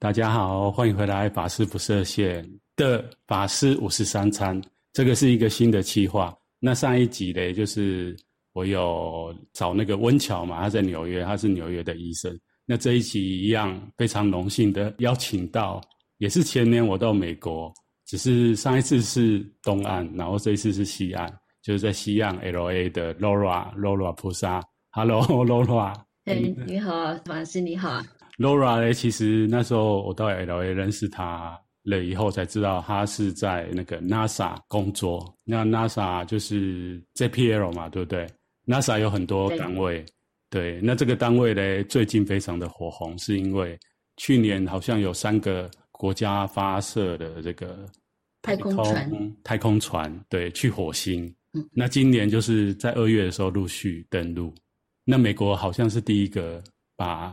[0.00, 4.62] 大家好，欢迎回来法师不设限的法师五十三餐。
[4.92, 6.32] 这个是一个新的企划。
[6.60, 8.16] 那上一集呢，就是
[8.52, 12.32] 我有找那个温乔嘛，他在纽约，他是纽约的医生。
[12.64, 15.80] 那这一集一样，非常荣幸的邀请到，
[16.18, 17.74] 也是前年我到美国，
[18.06, 21.28] 只是上一次是东岸，然后这一次是西岸，
[21.60, 24.62] 就是在西岸 LA 的 Laura Laura 菩萨。
[24.90, 25.92] Hello Laura，
[26.26, 26.36] 哎
[26.68, 28.00] 你好，法师你好。
[28.38, 31.58] Laura 呢，其实那时候我到 LA 认识他。
[31.84, 38.26] 了以后才知道他是在那个 NASA 工作，那 NASA 就是 JPL 嘛，对不对
[38.66, 40.04] ？NASA 有很多单位，
[40.50, 43.78] 对，对，那这个单位呢，最近非常的火红，是因为
[44.18, 47.86] 去年好像有三个国家发射的这个
[48.42, 51.24] 太空船，太空船，对，去火星。
[51.54, 54.52] 嗯，那今年就是在二月的时候陆续登陆，
[55.06, 56.62] 那美国好像是第一个。
[56.98, 57.32] 把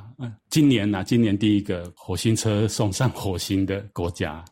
[0.52, 4.46] 今年呐、啊，今年第一个火星车送上火星的国家。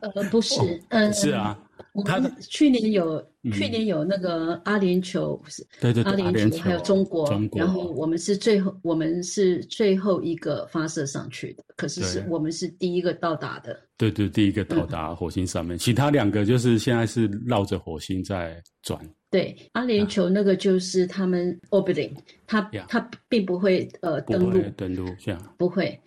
[0.00, 0.54] 呃呃，不是，
[0.88, 1.58] 嗯、哦，是啊。
[2.04, 5.66] 他去年有，嗯、去年有那个阿联酋，不是？
[5.80, 7.28] 对对对，阿联酋还有中国。
[7.52, 13.78] 然后我们是最后，我们是最后一个发射上去的，可是是我们是第一个到达的。
[13.96, 18.98] 对对，第一个到达火星上面，嗯、其他两个就是现在是绕着火星在转。
[19.30, 22.12] 对，阿联酋那个就是他们 orbiting，
[22.46, 25.98] 他他并不会呃登陆，登陆这样不会。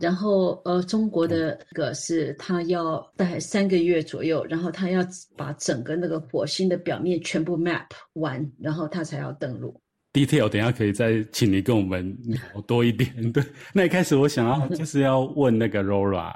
[0.00, 5.04] 然后呃，中国的那个是他要大概三个月左右，然后他要
[5.36, 9.78] 把整个那个火星的表面全部 map 完，然后他才要登陆。
[10.12, 13.10] Detail 等一下可以再请你跟我们聊多一点。
[13.30, 16.32] 对，那一开始我想要就是要问那个 Laura。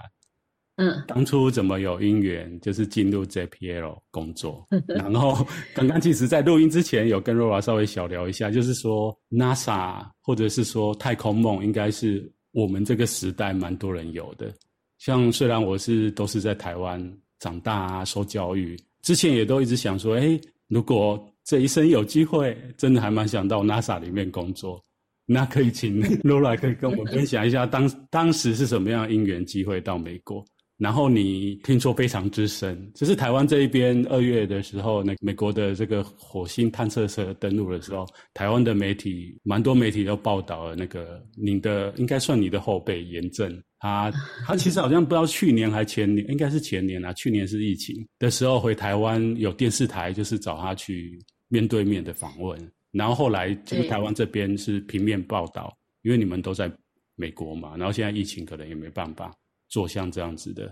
[0.77, 4.67] 嗯，当初怎么有因缘，就是进入 JPL 工作？
[4.89, 14.53] 然后刚刚其实，在录音之前有跟 Laura 稍微小聊一下，就是说 NASA 或者是说太空梦，应该是我们这个时代蛮多人有的。
[14.99, 17.03] 像虽然我是都是在台湾
[17.39, 24.81] 长大啊，受教育，之前也都一直想说，哎，如果这一生有机会，真的还蛮想到 NASA 里面工作。
[25.25, 30.45] 那可以请 Laura 可以跟我们分享一下当当时是什么样的因缘机会到美国？
[30.83, 38.05] 然后你听说非常之深，就是台湾这一边二月的时候，那美国的这个火星探测车登陆的时候，
[38.35, 44.11] 台湾的媒体蛮多媒体都报道了那个你的应该算你的后辈严正，他
[44.45, 51.17] 他其实好像不知道去年还前年，应该是前年啊，去年是疫情的时候回台湾，有电视台就是找他去
[51.47, 52.59] 面对面的访问，
[52.91, 55.73] 然后后来就是台湾这边是平面报道，
[56.03, 56.69] 因为你们都在
[57.15, 59.33] 美国嘛，然后现在疫情可能也没办法。
[59.73, 60.71] 做像这样子的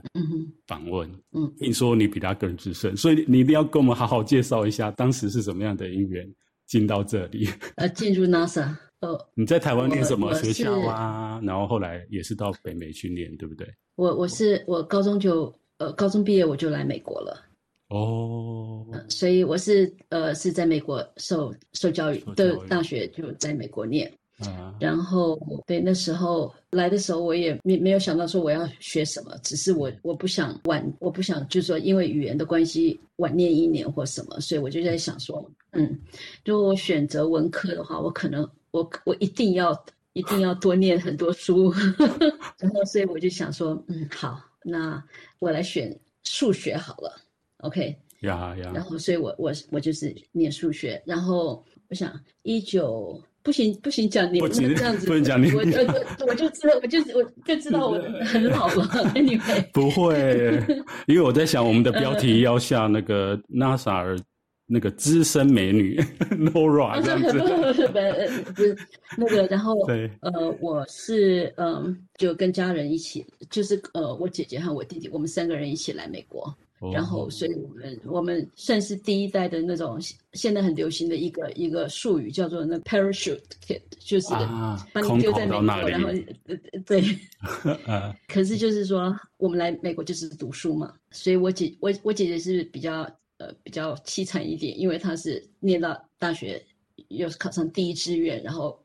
[0.66, 6.31] 访问，嗯，听说你比他更资深，所以你一定要跟我们好好介绍一下当时是什么样的因缘
[6.66, 7.49] 进到这里。
[7.77, 11.41] 呃，进入 NASA，呃， 你在台湾念什么学校啊？
[11.43, 13.66] 然后后来也是到北美去念，对不对？
[13.97, 17.43] 我我是我高中就呃高中毕业我就来美国了。
[17.88, 24.12] 哦、呃，所以我是呃是在美国受受教育的大学就在美国念。
[24.41, 36.00] Uh, 然后对那时候来的时候，我也没没有想到说我要学什么，只是我我不想晚，我不想就是说因为语言的关系晚念一年或什么，所以我就在想说，嗯，
[36.43, 39.79] 如果我选择文科的话，我可能我我一定要
[40.15, 41.71] 一定要多念很多书，
[42.59, 45.05] 然后所以我就想说，嗯，好，那
[45.39, 47.15] 我来选数学好了
[47.59, 53.23] ，OK，呀呀，然后所以我我我就是念数学，然后我想一九。
[53.43, 55.51] 不行不行，讲你们这样子，不能讲你。
[55.53, 58.84] 我我我就知道，我就我就知道我很老了。
[59.15, 60.62] Anyway，不会，
[61.06, 64.19] 因为我在想，我们的标题要下那个 NASA
[64.67, 66.00] 那个资深美女
[66.31, 67.39] Nora 这样子。
[68.53, 68.77] 不是
[69.17, 69.75] 那个，然后
[70.21, 76.55] 呃，我是嗯，就跟家人一起，就是呃，我姐姐和我弟弟，我们三个人一起来美国。
[76.93, 79.99] 然后，所以我们我们算是第一代的那种，
[80.33, 84.29] 现在很流行的一个一个术语，叫做那 parachute kid，就是
[84.93, 86.09] 把你丢在美国，然后
[86.87, 87.03] 对，
[88.29, 93.03] 可是就是说，我们来美国就是读书嘛，所以我姐我我姐姐是比较
[93.37, 96.65] 呃比较凄惨一点，因为她是念到大学
[97.09, 98.83] 又是考上第一志愿，然后。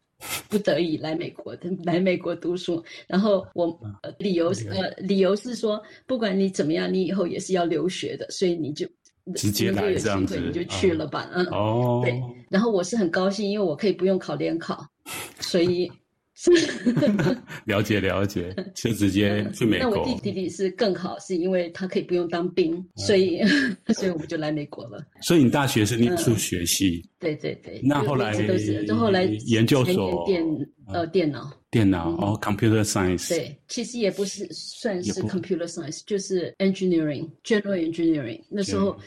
[0.50, 2.84] 不得已来美国，来美国读书。
[3.08, 3.68] 然后我
[4.02, 8.88] 呃理由是呃理由是说，不管你怎么样，你以后也是要留学的，所以你就
[9.36, 11.30] 直接来这样子，你就去了吧。
[11.34, 12.22] 嗯哦，对。
[12.50, 14.86] 然后我是很高兴，因为我可以不用考联考，
[15.40, 15.92] 所以。
[16.36, 16.52] 是
[17.66, 19.90] 了解了解，就直接去美国。
[19.90, 23.42] 那我弟弟弟是更好，是因为他可以不用当兵，所以
[23.96, 25.02] 所以我们就来美国了。
[25.22, 27.04] 所以你大学是念数学系？
[27.20, 27.80] 对对对。
[27.84, 30.44] 那后来都是，就后来研究所电
[30.88, 33.30] 呃电脑电脑哦，computer science。
[33.30, 38.42] 对，其实也不是算是 computer science，就是 engineering，general engineering。
[38.50, 38.98] 那时候。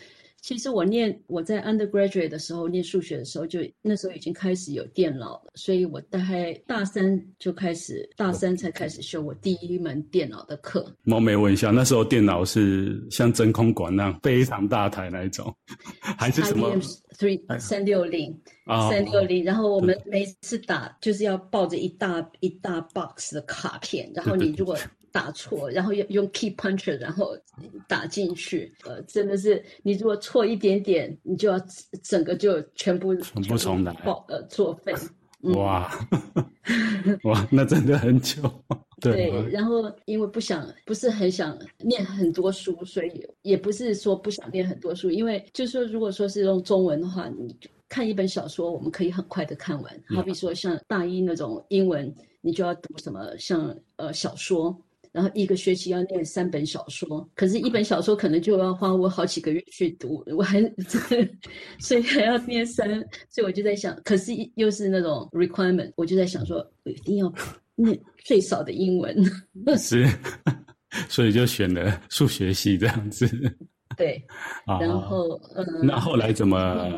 [0.41, 10.91] 其实我念我在 undergraduate 的时候念数学的时候，就那时候已经开始有电脑了，所以我大概大三就开始，大三才开始修我第一门电脑的课。
[11.03, 15.55] 冒昧问一下，那时候电脑是像真空管那样非常大台那一种，
[15.99, 16.81] 还是什么？IBM
[17.19, 18.41] three 三六零
[18.89, 24.79] 三六零，然后我们每次打就是要抱着一大一大 box 的卡片，然后你如果
[25.19, 27.37] 打错，然后用用 key puncher，然后
[27.89, 31.59] 打进去，呃，真的是你如果错一点点，你就要
[32.05, 33.93] 整个就全部全部重来，
[34.29, 34.95] 呃，作废。
[35.55, 35.91] 哇，
[37.25, 38.41] 哇，那真的很久。
[39.01, 47.57] 对， 对，然后因为不想，不是很想念很多书，所以也不是说不想念很多书，因为就是说，如果说是用中文的话，你
[47.89, 50.01] 看一本小说，我们可以很快的看完。
[50.15, 54.77] 好比说像大一那种英文，你就要读什么像呃小说。
[55.13, 60.61] 然后一个学期要念三本小说，可是，一本小说可能就要花我好几个月去读，我还
[61.79, 62.89] 所以还要念三，
[63.31, 67.33] 所以我就在想，可是又是那种 requirement，我就在想说，我一定要
[67.75, 69.17] 念最少的英文。
[69.79, 70.07] 是，
[71.09, 73.29] 所以就选了数学系这样子。
[73.97, 74.23] 对，
[74.81, 76.91] 然后嗯，那后来怎么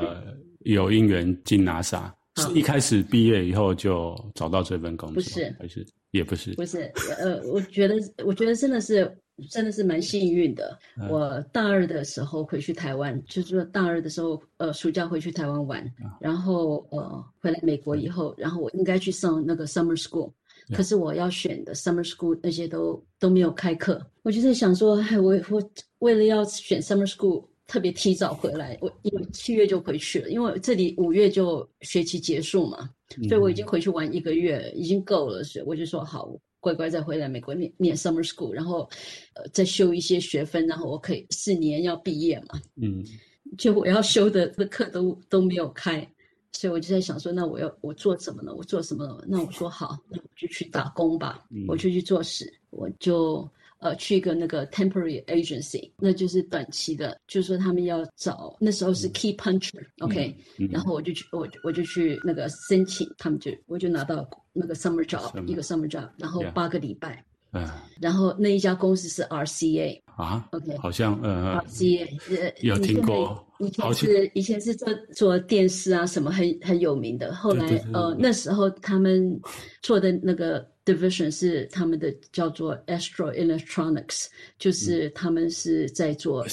[0.60, 2.10] 有因缘进 NASA？
[2.36, 5.14] 是一开始毕业以后就找到这份工作？
[5.14, 5.86] 不是，还是？
[6.12, 6.82] 也不是，不是，
[7.18, 9.10] 呃，我觉得，我觉得真的是，
[9.48, 10.76] 真的是蛮幸运的。
[10.96, 20.32] 嗯、我大二的时候回去台湾，就是说大二的时候，呃，暑假回去台湾玩，嗯、然后呃，回来美国以后，然后我应该去上那个 summer school，
[20.68, 25.70] 嗯、可是我要选的 summer school 那些都都没有开课，我就在想说，哎，我我
[26.00, 27.44] 为了要选 summer school。
[27.70, 32.90] 特别提早回来，我因为七月就回去了，因为这里五月就学期结束嘛，
[33.28, 38.90] 所以我已经回去玩一个月，已经够了，所以我就说好，乖乖再回来美国念念 summer school，然后
[39.34, 42.60] 呃再修一些学分，然后我可以四年要毕业嘛。
[42.74, 43.04] 嗯，
[43.56, 46.04] 就我要修的的课都都没有开，
[46.50, 48.52] 所以我就在想说，那我要我做什么呢？
[48.52, 49.24] 我做什么呢？
[49.28, 53.48] 那我说好，那我就去打工吧，嗯、我就去做事，我就。
[53.80, 60.36] 呃，去一个那个 temporary agency，那就是短期的，就是说他们要找，那时候是 key puncher，OK，
[60.70, 67.66] 然后我就去，我我就去那个申请，他们就我就拿到那个 summer job，一个 summer job，然后八个礼拜，嗯，
[68.02, 72.06] 然后那一家公司是 RCA 啊，OK，好像呃，RCA
[72.38, 79.40] 呃有听过，以前是以前是做做电视啊什么很很有名的，后来呃那时候他们
[79.80, 80.68] 做的那个。
[80.94, 84.26] Division 是他们的叫做 Astro Electronics，
[84.58, 86.44] 就是他们是在做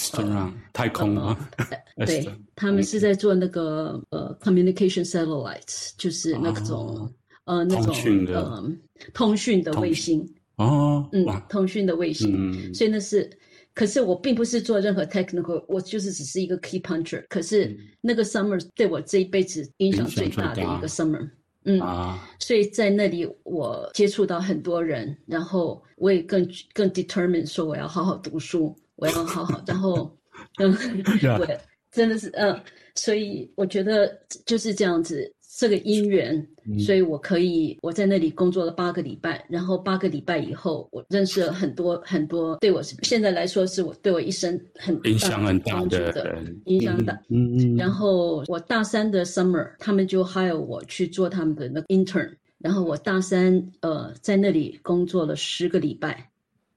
[0.74, 1.50] 太空啊，
[2.06, 7.12] 对，他们是在做那个呃 communication satellites，就是那种
[7.46, 7.96] 呃那种
[8.28, 8.72] 呃
[9.14, 10.28] 通讯的卫星。
[10.58, 13.30] 哦，嗯，通讯的卫星，所以那是，
[13.76, 21.30] 可是我并不是做任何 technical，我就是只是一个 key puncher，可是那个 summer 对我这一辈子影响最大的一个 summer。
[21.68, 30.10] 嗯啊，所以在那里我接触到很多人，然后我也更更 determined 说我要好好读书，我要好好，然后
[30.60, 30.74] 嗯，
[31.20, 31.60] 对，
[31.92, 32.58] 真的是嗯，
[32.96, 35.30] 所以我觉得就是这样子。
[35.58, 47.20] 这个因缘，所以我可以我在那里工作了八个礼拜，然后八个礼拜以后，我认识了很多很多，对我现在来说是我对我一生很影响很大的人，影响大。
[47.30, 47.76] 嗯嗯。
[47.76, 56.30] 然后我大三的 summer，他们就 hire 我去做他们的那个 intern，然后我大三呃在那里工作了十个礼拜，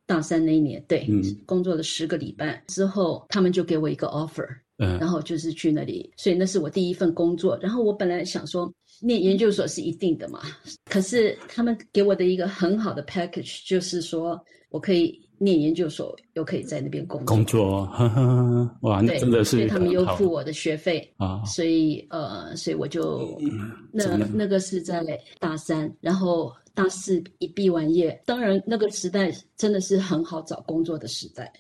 [0.07, 4.49] 大三那一年对，嗯、工作了十个礼拜之后，他们就给我一个 offer。
[4.81, 7.57] 嗯，然后就是去那里，所以那是我第一份工作。
[7.61, 10.41] 然后我本来想说，念研究所是一定的嘛，
[10.87, 17.37] 可是他们给我的一个很好的 package，就是说我可以念研究所，又可以在那边工作。
[17.37, 25.05] 工作，呵 呵哇，那真的是，所以他们又付我的学费啊，所以呃，所以我就、嗯、那那个是在
[25.39, 26.53] 大三，然后。
[26.73, 31.53] 大四一毕完业，当然那个时代真的是很好找工作的时代。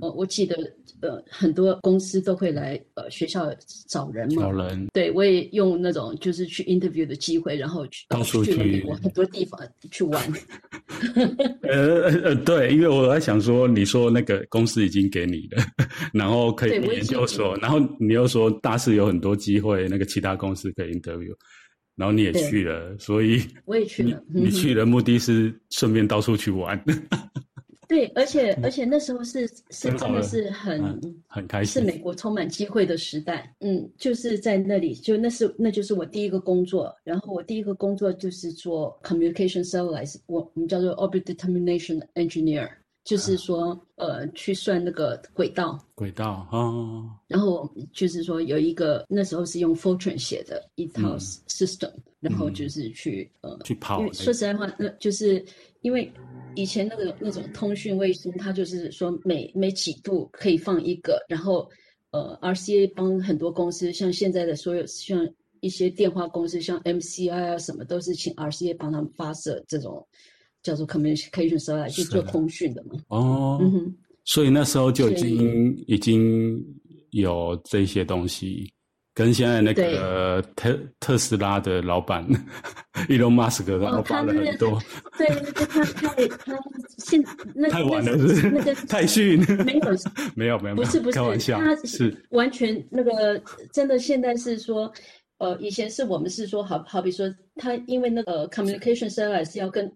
[0.00, 0.56] 我，我记得
[1.02, 3.50] 呃很多公司都会来呃学校
[3.88, 4.42] 找人嘛。
[4.42, 4.86] 找人。
[4.92, 10.32] 对，我也用那种就是去 interview 的机会，然后去到处去美国很多地方去玩。
[11.62, 15.62] 呃呃对，因为我在想说，你说那个公司已经给你了，
[16.12, 21.34] 然后可以研究所，然后你又说大四有很多机会，那个其他公司可以 interview。
[21.96, 24.22] 然后你也去了，所以我也去了。
[24.32, 26.80] 你去了，目的是顺便到处去玩。
[27.88, 33.52] 对，而且而且那时候是是真的是很、嗯、很开心，是美国充满机会的时代。
[33.60, 36.94] 嗯，就是在那里，就那是那就是我第一个工作。
[37.02, 42.68] 然后我第一个工作就是做 communication satellite，我我们叫做 orbit determination engineer。
[43.04, 47.08] 就是说，呃，去算那个轨道，轨道哦。
[47.26, 54.00] 然后就是说，有一个那时候是用 Fortran 写的一套 system，嗯，然后就是去呃去跑。
[54.00, 55.42] 因为说实在话，那就是
[55.82, 56.10] 因为
[56.54, 61.68] 以前那个那种通讯卫星，它就是说每每几度可以放一个，然后
[62.10, 65.28] 呃，RCA 帮很多公司，像现在的所有像
[65.60, 70.06] 一些电话公司，像 MCI 啊什么，都是请 RCA 帮他们发射这种。
[70.60, 73.00] 叫做 communication satellite 去做通讯的嘛？
[73.08, 76.60] 哦，嗯哼，所以那时候就已经已经
[77.10, 78.68] 有这些东西，
[79.18, 82.24] 跟现在那个特特斯拉的老板
[83.08, 84.80] 伊隆马斯克，然后发了很多。
[85.18, 86.56] 对，他太他
[86.98, 87.20] 现
[87.52, 88.48] 那太晚了，是是？
[88.48, 89.90] 那个 太逊，没有
[90.36, 94.92] 没有没有，不是不是，开玩笑，他是完全那个真的，现在是说。
[95.38, 99.88] 呃，以前是我们是说，好好比说，他因为那个 communication satellite 是要跟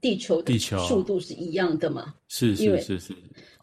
[0.00, 3.14] 地球的速度是一样的嘛，是是是是，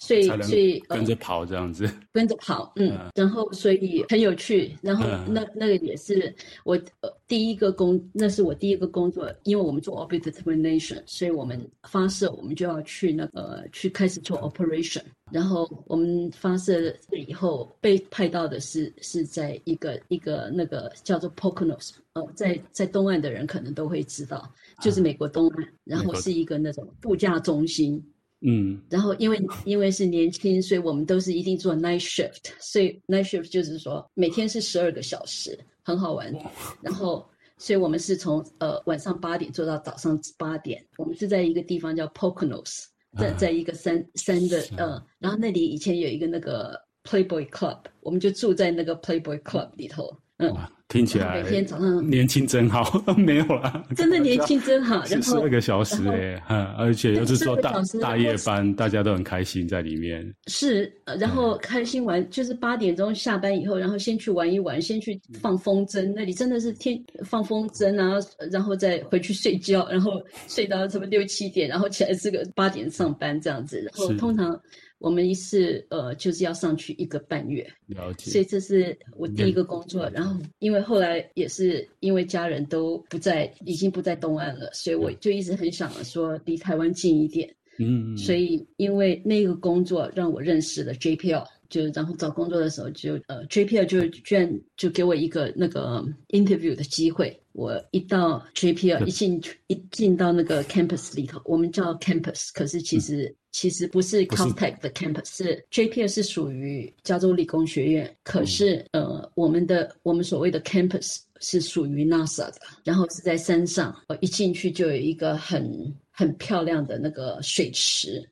[0.05, 15.01] 所以所以跟着跑这样子，跟着跑，嗯，嗯，然后所以很有趣，然后那那个也是我呃第一个工，那是我第一个工作，因为我们做 orbit determination，所以我们发射我们就要去那个呃去开始做 operation。
[15.31, 28.03] 然后我们发射以后被派到的是是在一个一个那个叫做 Poconos，呃，在在东岸的人可能都会知道，就是美国东岸，然后是一个那种度假中心。
[28.45, 36.33] 嗯，然后因为因为是年轻，所以我们都是一定做 night shift，所以 night shift 就是说每天是十二个小时，很好玩。
[36.81, 37.25] 然后
[37.57, 42.85] 所以我们是从呃晚上八点做到早上八点，我们是在一个地方叫 Poconos。
[43.15, 50.11] 在在一个山山的呃，然后那里以前有一个那个 Playboy Club，我们就住在那个 Playboy Club 里头。
[50.37, 50.51] 嗯，
[50.93, 55.03] 听起来每天早上年轻真好， 没有啦，真的年轻真好。
[55.09, 60.23] 然后十二个小时哎，嗯，而且又是说大大夜班，大家都很开心在里面。
[60.45, 70.11] 是，然后开心玩，就是八点钟下班以后，然后先去玩一玩，先去放风筝，那里真的是天放风筝啊，然后再回去睡觉，然后
[70.47, 74.61] 睡到什么六七点，然后起来是个八点上班这样子，然后通常。
[75.03, 78.31] 我们一次呃就是要上去一个半月，了解。
[78.31, 80.09] 所以这是我第一个工作。
[80.13, 87.53] 然后因为后来也是因为家人都不在，已经不在东岸了，所以我就一直很想说离台湾近一点。
[87.79, 88.15] 嗯。
[88.15, 97.39] 所以因为那个工作让我认识了 JPL，就然后找工作的时候就呃 JPL 就居然就给我一个那个 interview 的机会。
[97.53, 103.25] 我一到 JPL 一进去一进到那个 campus 里头，我们叫 campus，可是其实。
[103.25, 108.11] 嗯其实不是 Caltech 的 campus，是，JPL 是属于加州理工学院。
[108.23, 112.55] 可是，嗯、呃，我们的我们所谓的 campus 是属于 NASA 的。
[112.83, 115.71] 然后是在山上，我，一进去就有一个很
[116.09, 118.27] 很漂亮的那个水池，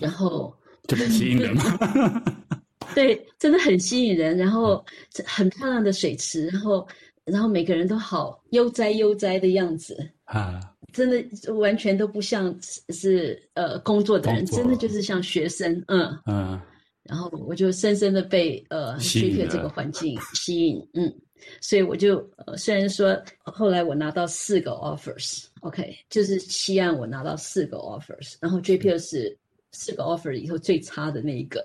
[0.00, 0.56] 然后
[0.88, 2.22] 特别吸引人吗？
[2.96, 4.36] 对，真的很吸引人。
[4.36, 4.84] 然后
[5.24, 6.86] 很漂亮的水池，然后
[7.24, 10.60] 然后每个人都好悠哉悠哉的样子啊。
[10.92, 12.54] 真的完全都不像
[12.90, 16.60] 是呃工作的人，真的就是像学生，嗯嗯。
[17.04, 21.12] 然后我就深深的被呃 JPL 这个环境吸引，嗯。
[21.60, 29.36] 所以我就呃虽然说后来我拿到四个 offers，OK，就是西岸我拿到四个 offers，然后 JPL 是
[29.72, 31.60] 四个 offer 以后最差的那一个，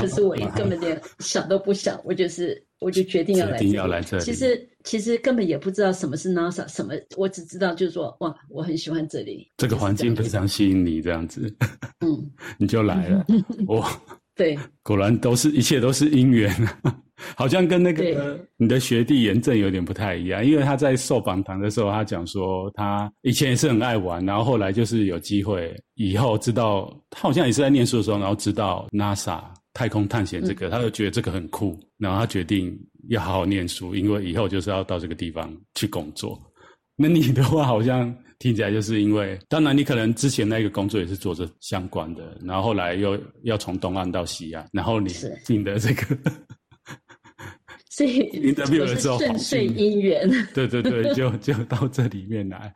[0.00, 2.64] 可是我也根本连想都不想，我就是。
[2.78, 3.72] 我就决定要来这里。
[3.72, 4.22] 要来这里。
[4.22, 9.50] 其实其实根本也不知道什么是 NASA，什么我只知道就是说哇，我很喜欢这里。
[9.56, 11.50] 这个环境非常吸引你，这样子。
[12.00, 12.30] 嗯，
[12.60, 13.24] 你就来了。
[13.68, 13.90] 哇，
[14.34, 16.54] 对， 果然都是一切都是因缘。
[17.34, 29.42] 好像跟那个你的学弟严正有点不太一样，因为他在受访谈的时候，他讲说他以前也是很爱玩，然后后来就是有机会以后知道，他好像也是在念书的时候，然后知道 NASA。
[29.76, 32.74] 太空探险这个，他就觉得这个很酷，然后他决定
[33.10, 36.40] 要好好念书，因为以后就是要到这个地方去工作。
[36.96, 45.10] 那你的话，好像听起来就是因为，当然你可能之前那个工作也是做着相关的，然后后来又要从东岸到西岸，然后你
[45.44, 46.16] 进的这个，
[47.90, 52.72] 所以 interview 的时候顺遂姻缘，对对对， 就就到这里面来。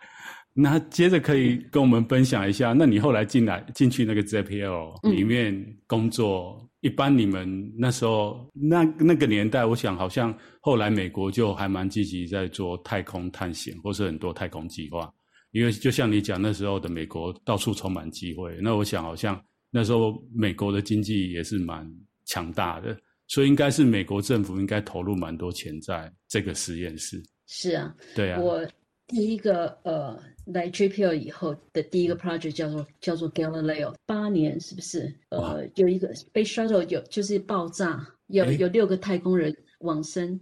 [0.52, 6.68] 那接着可以跟我们分享一下，那你后来进来进去那个 JPL 里面工作。
[6.80, 15.12] 嗯一般你们那时候那那个年代，我想好像后来美国就还蛮积极在做太空探险，或是很多太空计划。
[15.50, 18.56] 因为就像你讲，那时候的美国到处充满机会。
[18.62, 19.38] 那我想好像
[19.70, 21.86] 那时候美国的经济也是蛮
[22.24, 22.96] 强大的，
[23.28, 27.22] 所以应该是美国政府应该投入蛮多钱在这个实验室。
[27.46, 28.40] 是啊，对啊。
[28.40, 28.64] 我
[29.06, 35.14] 第一个呃来 JPL 以后的第一个 project 叫做叫做 Galileo，八年是不是？
[35.30, 40.40] 呃，有一个 Space Shuttle 有就是爆炸，有有六个太空人往生。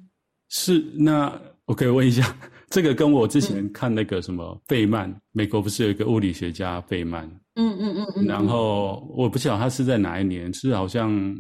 [0.49, 2.37] 是，那我可以问一下，
[2.71, 7.27] 这个跟我之前看那个什么费曼，嗯、美国不是有一个物理学家费曼？
[7.57, 8.25] 嗯嗯嗯嗯。
[8.27, 11.37] 然后我不晓得他是在哪一年，是好像。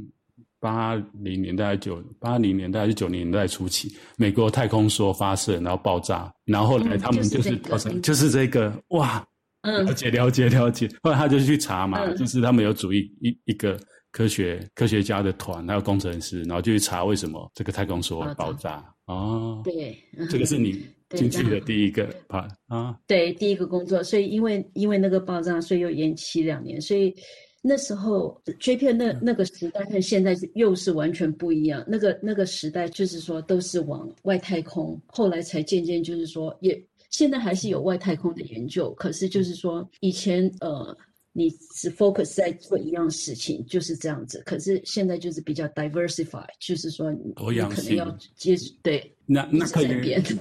[0.60, 9.24] 八零年代九八零年代还是九零年代初期，美国太空梭发射，然后爆炸，然后后来他们就是、嗯就是、就是这个哇，
[9.62, 10.88] 嗯，了解了解了解。
[11.02, 13.78] 后来他就去查嘛，嗯、就是他们有组一一一个
[14.10, 18.34] 科学科学家的团，还有工程师，然后就去查为什么这个太空梭爆炸。
[18.34, 18.94] 爆炸。
[19.06, 19.96] 哦，对，
[20.28, 22.98] 这个是你进去的第一个 part 啊？
[23.06, 27.14] 对，第一个工作，所以因为因为那个爆炸，所以又延期两年，所以。
[27.60, 31.84] 那时候 JPL 那那个时代和现在又是完全不一样。
[31.88, 40.96] 那个那个时代就是说都是往外太空，后来才渐渐就是说也现在还是有外太空的研究，可是就是说以前呃
[41.32, 49.14] 你只 focus 在做一样事情就是这样子，可是现在就是比较 diversify，就是说你可能要接 对。
[49.26, 49.88] 那那可以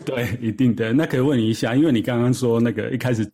[0.05, 3.29] 对一定的，那可以问你一下，因为你刚刚说那个一开始。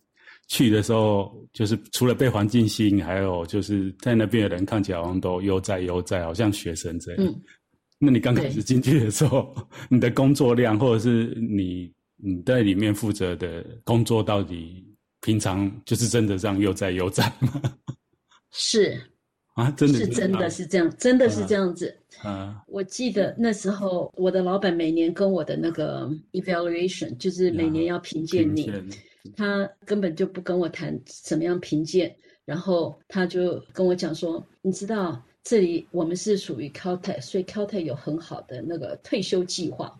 [0.48, 7.24] 去的时候，就是除了被环境吸引，还有就是在那边的人看起来好像都悠哉悠哉，好像学生这样。
[7.24, 7.34] 嗯，
[7.98, 9.54] 那你刚开始进去的时候，
[9.88, 14.84] 你的工作量，或者是你你在里面负责的工作，到底
[15.22, 17.62] 平常就是真的这样悠哉悠哉吗？
[18.52, 19.00] 是
[19.54, 21.96] 啊，真的是真的是这样，真的是这样子。
[22.22, 28.70] 啊，我记得那时候我的老板每年跟我的那个 evaluation，就是每年要评鉴你。
[29.36, 32.14] 他根本就不跟我谈怎么样评鉴，
[32.44, 39.98] 然后他就跟我讲说：“你知道这里我们是属于 Caltech，所以 Caltech 有很好的那个退休计划。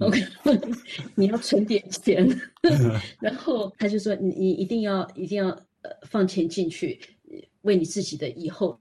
[0.00, 0.20] OK，
[1.14, 2.28] 你要存点钱。
[3.20, 5.48] 然后他就说：你你一定要一定要
[5.82, 7.00] 呃放钱进去，
[7.62, 8.78] 为你自己的以后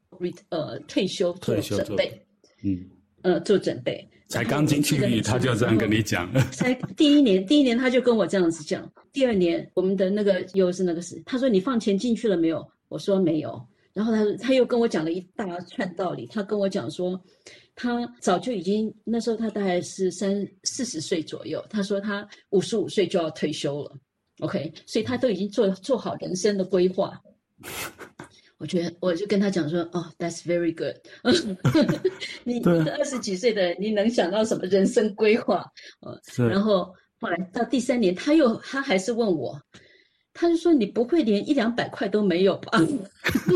[0.49, 2.25] 呃退休做准备。
[2.63, 2.89] 嗯
[3.21, 4.07] 呃做准备。
[4.35, 6.29] 才刚进去，他就这样跟你讲。
[6.51, 8.91] 才第一年，第一年他就跟我这样子讲。
[9.13, 12.69] 第二年，我们的那个又是那个是，他说你放钱进去了没有？
[12.89, 13.65] 我说没有。
[13.93, 16.27] 然后他他又跟我讲了一大串道理。
[16.27, 17.17] 他跟我讲说，
[17.75, 21.63] 他早就已经那时候他大概是三四十岁左右。
[21.69, 23.97] 他说他五十五岁就要退休了。
[24.41, 27.17] OK，所以他都已经做做好人生的规划。
[28.57, 30.95] 我觉得我就跟他讲说，哦、oh,，That's very good。
[32.43, 35.65] 你二十几岁的人，你能想到什么人生规划？
[36.01, 36.93] 哦，然后。
[37.17, 39.59] 后来到第三年，他又他还是问我，
[40.33, 42.77] 他就说：“你不会连一两百块都没有吧？”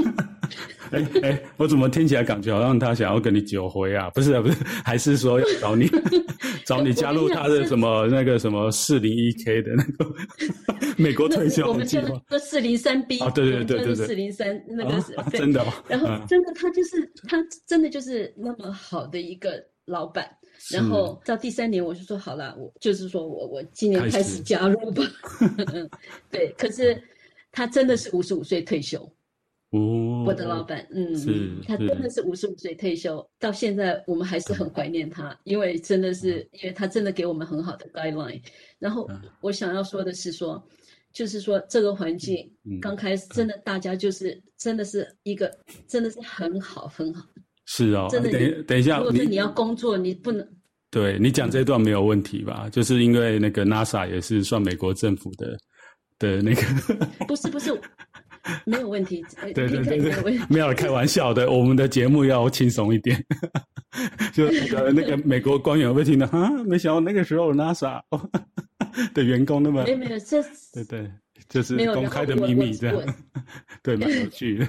[0.91, 4.09] 哎哎，我怎么听起来感觉好像他想要跟你酒回啊？
[4.15, 5.89] 不是啊，不是，还是说要找你
[6.65, 10.13] 找你加入他的什么那个什么四零一 K 的那个
[10.97, 11.67] 美国退休计划？
[11.69, 15.73] 我们叫做四零三 B 啊，对对对对对，四零三那个是、啊、真的、哦。
[15.87, 20.29] 然后真的，他就是他真的就是那么好的一个老板。
[20.71, 25.03] 然后到第三年，我就说好了，我就是说我我今年开始加入吧。
[26.29, 27.01] 对，可是
[27.49, 29.09] 他真的是五十五岁退休。
[29.71, 38.41] 哦，我的老板，嗯，是他真的是五十五岁退休，到现在我们还是很怀念他，因为真的是，因为他真的给我们很好的 guideline。
[38.79, 39.07] 然后
[39.41, 40.61] 我想要说的是说，
[41.13, 42.51] 就是说这个环境
[42.81, 45.51] 刚开始真的大家就是真的是一个
[45.87, 47.25] 真的是很好很好。
[47.65, 48.23] 是哦，等
[48.65, 50.47] 等一下，如果是你要工作，你，你不能。
[50.89, 52.67] 对，你讲这段没有问题吧？
[52.71, 55.55] 就是因为那个 NASA 也是算美国政府的
[56.17, 56.61] 的那个。
[57.27, 57.79] 不是不是，
[58.65, 59.23] 没有问题。
[59.41, 63.23] 对对对对，没有开玩笑的，我们的节目要轻松一点。
[64.33, 68.01] 就那个那个美国官员会听到啊，没想到那个时候 NASA
[69.13, 70.41] 的员工那么没有没有这
[70.73, 71.11] 对对，
[71.49, 73.15] 就是公开的秘密这样，
[73.81, 74.67] 对，蛮有趣的。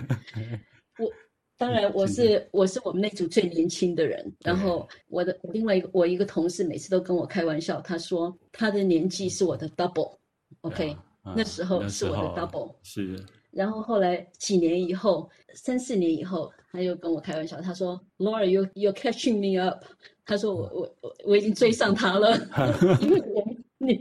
[1.58, 4.32] 当然，我是我是我们那组最年轻的人。
[4.40, 10.16] 然后我的另外一个我一个同事每次都跟我开玩笑，他说他的年纪是我的 double。
[10.62, 10.96] OK，
[11.36, 12.74] 那时候是我的 double。
[12.82, 13.22] 是。
[13.50, 19.84] 然后后来几年以后，三四年以后，他又跟我开玩笑，他说：“Laura，you you're catching me up。”
[20.24, 22.36] 他说我我我我已经追上他了，
[23.02, 23.44] 因为我。
[23.82, 23.98] 你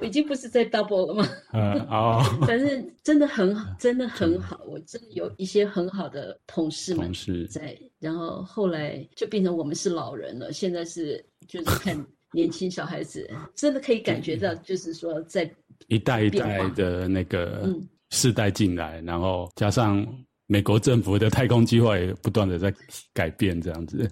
[0.00, 1.28] 我已经不是在 double 了吗？
[1.52, 4.58] 嗯哦，反正真的很好， 真的很好。
[4.66, 7.12] 我真的有一些很好的同事们
[7.50, 10.50] 在，然后后来就变成我们是老人了。
[10.50, 15.54] 现在是就是看 年轻小孩子，真的可以感觉到，就是说在
[15.88, 17.70] 一代一代的那个
[18.10, 20.06] 世代进来，然后加上
[20.46, 22.72] 美国政府的太空计划也不断的在
[23.12, 24.10] 改变这样子，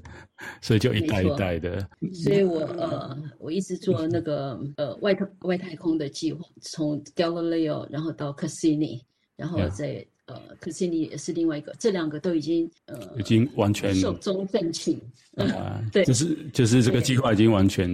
[0.60, 1.78] 所以就一代一代的。
[2.12, 9.02] 所以我呃，我一直做那个呃外太外太空的计划，从 Galileo 然后到 Cassini，
[9.36, 10.06] 然后再。
[10.26, 15.00] 呃，可是你也是另外一个，这两个都已经呃，已经完全寿终正寝。
[15.36, 17.88] 啊， 对，就是就是这个计划已经完全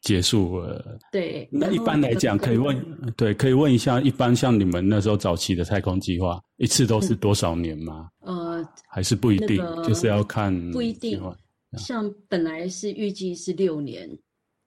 [0.00, 0.98] 结束了。
[1.12, 8.08] 对，那一般来讲，可以问，对，可以问一下，一般像你们那时候早期的太空计划，一次都是多少年吗？
[8.20, 11.20] 呃，还是不一定，就是要看不一定。
[11.76, 14.08] 像本来是预计是六年。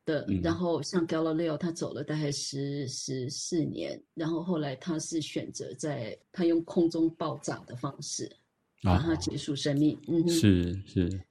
[0.09, 8.27] 的，然后像 Galileo 他走了大概十十四年，然后后来他是选择在他用空中爆炸的方式，
[8.81, 9.95] 把他结束生命。
[10.07, 11.21] 嗯，是是。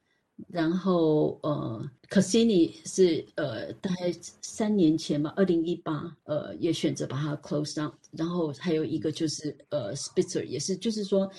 [0.47, 7.91] 然后呃，Cassini 是呃大概三年前吧，二零一八，呃也选择把它 close down。
[8.11, 11.29] 然后还有一个就是呃 Spitzer 也是，就是说。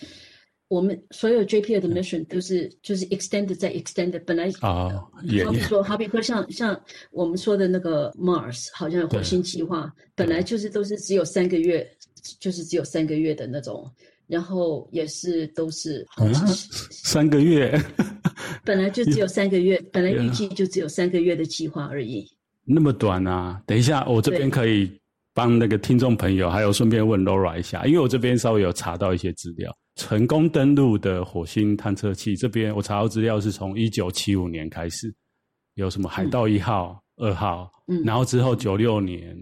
[0.70, 4.88] 我们所有 JPL 的 mission 都是就是 extended 再 extended，本来啊，
[5.44, 6.80] 好比说，好比说像像
[7.11, 11.85] 我们说的那个 Mars，好像火星计划，本来就是都是只有三个月，
[12.38, 13.85] 就是只有三个月的那种，
[14.28, 16.06] 然后也是都是
[16.92, 17.76] 三个月，
[18.64, 22.24] 本来就只有三个月，本来预计就只有三个月的计划而已。
[22.64, 23.61] 那么短啊！
[23.66, 24.88] 等一下，我这边可以
[25.35, 29.76] 帮那个听众朋友，还有顺便问 Laura 一下，因为我这边稍微有查到一些资料。
[30.00, 35.14] 成功登陆的火星探测器，这边我查到资料是从一九七五年开始，
[35.74, 39.36] 有什么海盗一号、二、嗯、号，嗯，然后之后九六年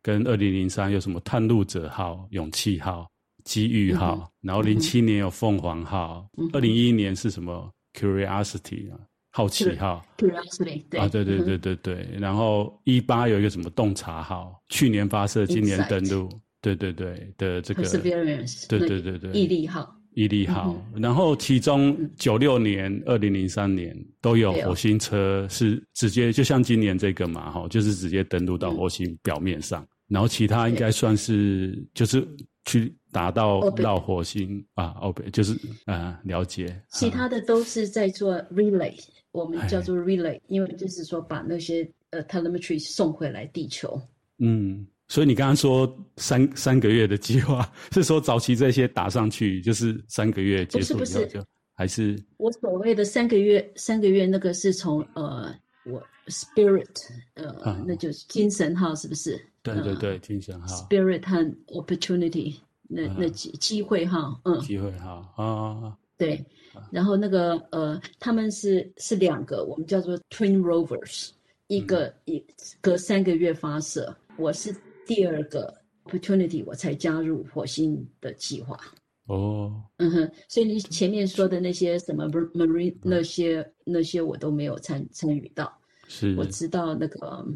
[0.00, 3.10] 跟二零零三有什么探路者号、勇气号、
[3.42, 9.00] 机遇号，嗯、然后零七年有凤凰号，二零一一年是什么 Curiosity 啊，
[9.32, 11.00] 好奇号，Curiosity 对。
[11.00, 16.28] 啊，对对对对对，然后一八有一个什么洞察号，去年发射，今年登陆。
[16.60, 32.26] 对对对的这个，Perseverance，对对对对，毅力号，毅力号，然后其中九六年、二零零三年都有火星车是直接，就像今年这个嘛，哈，就是直接登陆到火星表面上，然后其他应该算是就是
[32.64, 36.82] 去达到绕火星啊，OK，就是啊，了解。
[36.90, 38.98] 其他的都是在做 relay，
[39.30, 44.02] 我们叫做 relay，因为就是说把那些呃 telemetry 送回来地球。
[44.38, 44.84] 嗯。
[45.08, 51.24] 所以你刚刚说三三个月的计划， 是说早期这些打上去就是三个月结束以后就，不是。
[51.24, 51.44] 不是
[51.74, 52.22] 还是？
[52.36, 53.72] 我所谓的三个月？
[53.76, 55.54] 三个月那个是从呃，
[55.86, 56.86] 我 Spirit
[57.34, 59.40] 呃，啊、那就是精神号是不是？
[59.62, 60.66] 对对对，呃、精神号。
[60.66, 62.56] Spirit 和 Opportunity
[62.88, 66.44] 那那机机会哈，嗯，机会哈啊，对，
[66.90, 71.30] 然后那个呃，他们是是两个，我们叫做 Twin Rovers，
[71.68, 72.44] 一个一、嗯、
[72.80, 74.74] 隔三个月发射，我是。
[75.08, 78.78] 第二个 opportunity，我才加入火星的计划。
[79.24, 85.72] 哦，嗯哼，所以你前面说的那些什么 marine 那些、嗯、那些我都没有参参与到。
[86.08, 87.46] 是，我知道那个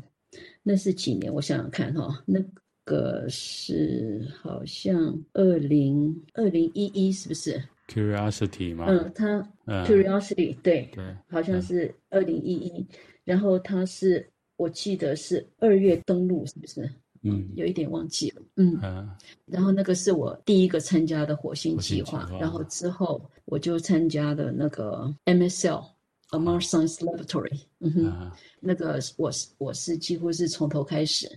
[0.62, 1.32] 那是几年？
[1.32, 2.42] 我想想看哈，那
[2.84, 8.86] 个是好像二零二零一一，是不是？Curiosity 吗？
[8.88, 12.86] 嗯，它、嗯、Curiosity 对对，好像是二零一一。
[13.24, 16.90] 然后它是我记得是二月登陆，是不是？
[17.22, 18.42] 嗯，有一点忘记了。
[18.56, 27.60] 嗯，啊、然后那个是我第一个参加的火星计划，然后之后我就参加的那个 MSL，A Mars Science Laboratory。
[27.80, 31.28] 嗯哼，啊、那个我是我是几乎是从头开始，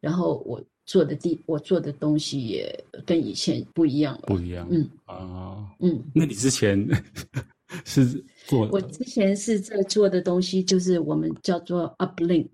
[0.00, 4.22] 然后我做的第我做的东西也跟以前不一样了。
[4.26, 4.66] 不一样。
[4.70, 6.86] 嗯啊，嗯，那你之前
[7.84, 8.68] 是做？
[8.72, 12.48] 我之前是在做的东西就是我们叫做 Uplink。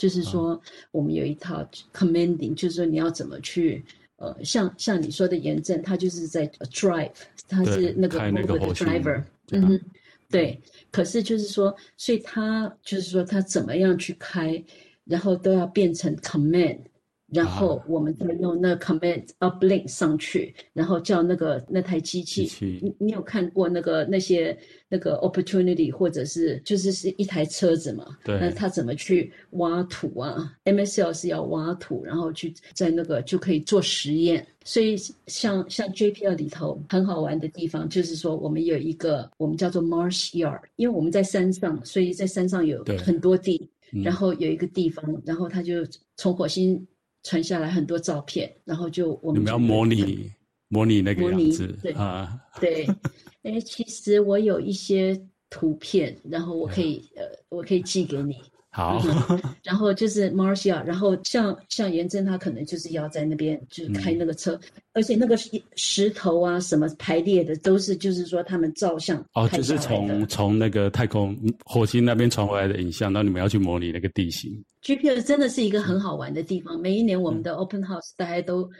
[0.00, 0.58] 就是说，
[0.92, 3.84] 我们有一套 commanding，就是说你要怎么去，
[4.16, 7.12] 呃，像像你说的严正，他就是在 drive，
[7.46, 9.80] 他是那个 rover 的 driver，嗯哼，
[10.30, 10.58] 对。
[10.90, 14.64] 可是就是说，所以他就是说他怎么样去开，
[15.04, 16.78] 然后都要变成 command。
[17.32, 22.50] 然后我们就用那 command uplink 上去，然后叫那个那台机器。
[22.82, 24.56] 你你有看过那个那些
[24.88, 28.04] 那个 opportunity 或者是就是是一台车子嘛？
[28.24, 28.38] 对。
[28.40, 34.46] 那他怎么去挖土啊？MSL 是要挖土，然后去在那个就可以做实验。
[34.64, 43.70] 所以像像 JPL 里头很好玩的地方，就是说我们有一个我们叫做 Mars Yard，因为我们在山上，所以在山上有很多地，
[44.04, 46.84] 然后有一个地方，然后他就从火星。
[47.22, 50.30] 传下来很多照片，然后就我们就你们要模拟
[50.68, 52.38] 模拟那个样子对啊？
[52.60, 52.86] 对，
[53.42, 58.36] 哎，其实我有一些图片，然后我可以 呃，我可以寄给你。
[58.72, 59.02] 好，
[59.64, 65.36] 然后就是 Marcia，然后像像颜真他可能就是要在那边就是开那个车，嗯、而且那个
[65.74, 74.52] 石头啊什么排列的都是就是说他们照相哦，就是从从那个太空火星那边传回来的影像，然后你们要去模拟那个地形。
[74.82, 78.70] GPS 真的是一个很好玩的地方，每一年我们的 Open House 大家都。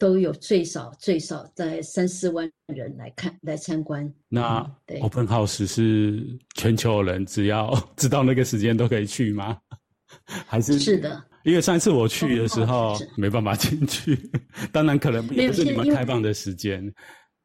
[0.00, 4.10] 都有最少最少在三四万人来看来参观。
[4.30, 4.58] 那
[5.02, 9.58] Open House 是全球人只要知道那个时间都可以去吗？
[10.24, 11.22] 还是是的？
[11.44, 14.18] 因为上一次我去的时候没办法进去，
[14.72, 16.92] 当然可能也不是你们开放的时间。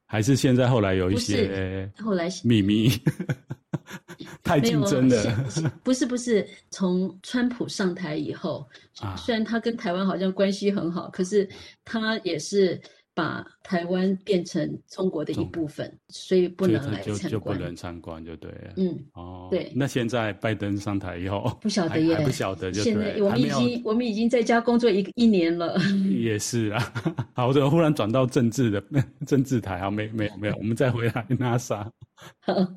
[0.08, 2.90] 还是现在后来有一些后来秘密，
[4.44, 5.46] 太竞争了。
[5.84, 8.68] 不是不是，从川普上台以后，
[9.18, 11.48] 虽然他跟台湾好像关系很好，可是
[11.84, 12.82] 他也是。
[13.16, 18.74] 把台湾变成中国的一部分，所以不能来参观，就就不能参观，就对了。
[18.76, 19.72] 嗯，哦，对。
[19.74, 22.74] 那现在拜登上台以后，不晓得耶，不晓得。
[22.74, 25.78] 现在我们已经我们已经在家工作一一年了。
[26.12, 26.94] 也是啊，
[27.34, 28.84] 好，的忽然转到政治的
[29.26, 29.90] 政治台啊？
[29.90, 31.90] 没没有没有，我们再回来 NASA。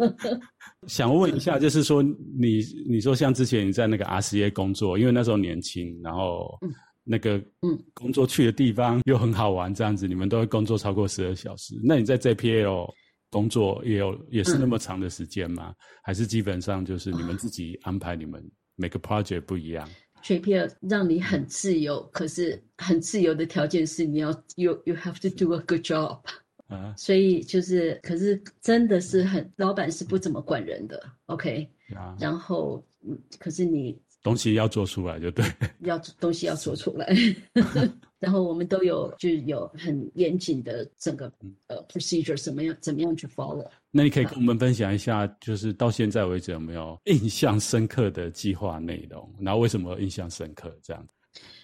[0.87, 6.57] 想问一下，就是说你你说像之前你在那个 RCA 工作，因为那时候年轻，然后。
[6.63, 6.73] 嗯
[7.11, 11.75] 那个嗯，工作去的地方又很好玩，这样子你们都会工作超过十二小时。
[11.83, 12.93] 那你在 JPL
[13.31, 15.71] 工作也有也是那么长的时间吗？
[15.71, 18.15] 嗯、还是基本上就是你们自己安排？
[18.15, 18.45] 你们
[18.77, 19.89] 每个 project 不一样。
[20.23, 26.21] JPL 让你很自由，嗯、可是很自由的条件是你要 you you have to do a good job
[26.67, 26.95] 啊。
[26.97, 31.67] 所以就是，可是真的是很老板是不怎么管人的，OK？
[31.97, 33.99] 啊，然后嗯，可是你。
[34.23, 35.45] 东西要做出来就对，
[35.81, 37.07] 要东西要做出来，
[38.19, 41.33] 然后我们都有就有很严谨的整个
[41.69, 43.65] 呃 procedure，怎么样怎么样去 follow。
[43.91, 49.33] 那你可以跟我们分享一下，就是到现在为止有没有印象深刻的计划内容？
[49.41, 50.77] 然后为什么印象深刻？
[50.83, 51.07] 这样？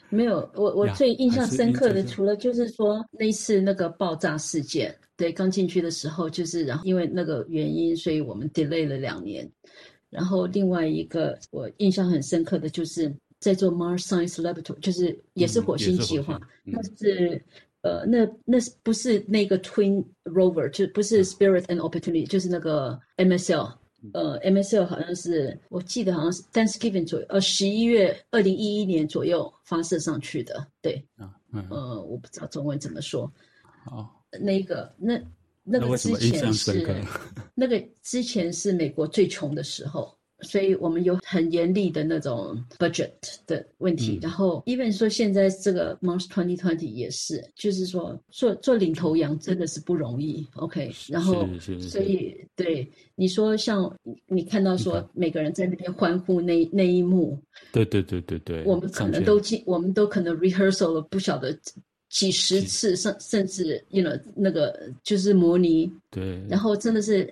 [0.08, 9.50] 没有，我我最印象深刻的除了就是说那次那个爆炸事件，对，刚进去的时候就是然后因为那个原因，所以我们 delay 了两年。
[10.14, 16.40] 然后另外一个我印象很深刻的就是在做 Mars Science Laboratory，就是也是火星计划。
[16.64, 17.44] 嗯、是那是
[17.82, 23.74] 呃，那那不是那个 Twin Rover，就不是 Spirit and Opportunity，、嗯、就是那个 MSL。
[24.12, 30.66] 呃，MSL 好像是我记得好像是 Thanksgiving 左右，呃，十一月二零一一年左右发射上去的。
[30.80, 33.30] 对，嗯嗯、呃，我不知道中文怎么说。
[33.90, 34.08] 哦，
[34.40, 35.20] 那个那。
[35.64, 36.86] 那个之前是
[37.56, 43.10] 那个之前是美国最穷的时候，所以我们有很严厉的那种 budget
[43.46, 44.16] 的问题。
[44.16, 50.46] 嗯、然后，even 说现在这个 Mars 2020也是，就是说做做领头羊真的是不容易。
[50.56, 51.48] OK，然后
[51.80, 53.90] 所以对你说，像
[54.26, 57.38] 你看到说每个人在那边欢呼那那一幕，
[57.72, 61.58] 对对对对对，我们可能都进，我们都可能 rehearsal 了不晓得。
[62.14, 67.28] 几十次，甚甚至，you know，那个就是模拟，对，然后真的是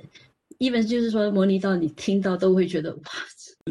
[0.59, 3.03] ，even 就是说模拟到你听到都会觉得哇。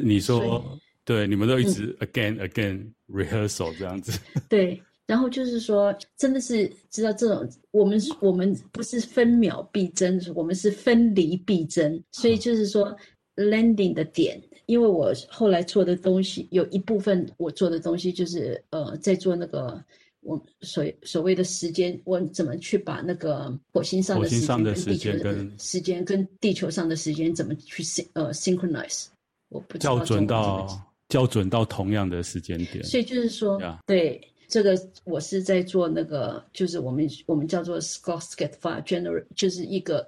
[0.01, 4.17] 你说，以对，你们都一直 again、嗯、again rehearsal 这样子。
[4.47, 12.95] 对，然后就是说，真的是知道这种，我们我们不是分秒必争，我们是分离必争，所以就是说
[13.35, 19.83] landing 的点，因为我后来做的东西有一部分我做的东西就是呃在做那个。
[20.23, 29.07] 我所所谓的时间，我怎么去把那个火星上的时间跟地球的时间跟地球上的时间怎么去呃 synchronize？
[29.49, 30.67] 我不知道校准到
[31.09, 32.83] 校准到同样的时间点。
[32.83, 40.07] 所以就是说.对这个我是在做那个，就是我们我们叫做 s c o t t s k e t Fire Generator，就是一个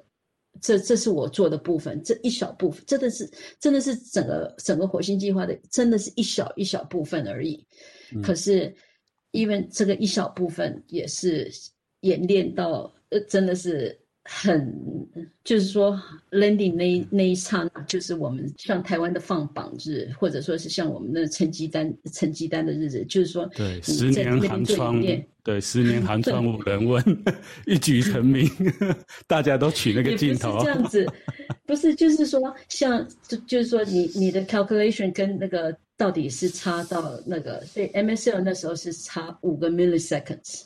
[0.62, 3.28] 这这是我做的部分，这一小部分真的是
[3.60, 7.66] 真的是整个整个火星计划的，真的是一小一小部分而已。
[8.14, 8.72] 嗯、可是。
[9.34, 11.52] 因为这个一小部分也是
[12.02, 14.72] 演练到，呃，真的是很，
[15.44, 25.02] 就是说，landing 那那一刹那，就是我们像台湾的放榜日，或者说是像我们的成绩单成绩单的日子，就是说，对，十年寒窗，
[25.44, 27.04] 对，十年寒窗无人问，
[27.66, 28.48] 一举成名，
[29.26, 31.08] 大家都取那个镜头，这样子，
[31.66, 35.76] 不是，就是说，像就就是说你，你你的 calculation 跟那个。
[35.96, 40.64] 到底是差到那个，所以 MSL 那时候是差五个 milliseconds。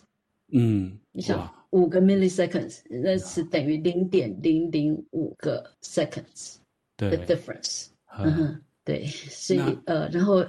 [0.53, 6.55] 嗯，你想五个 milliseconds，那是等于零点零零五个 seconds
[6.95, 7.87] 的 difference。
[8.19, 10.43] 嗯哼，对，所以呃，然后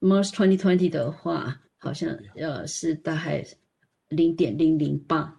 [0.00, 3.44] Mars 2020的话，好像呃是大概
[4.08, 5.36] 零点零零八。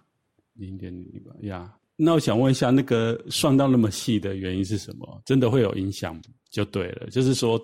[0.52, 5.22] 零点零零八呀，那我想问一下，那个算到那么细的原因是什么？
[5.24, 7.60] 真的会有影响就对了，就是说。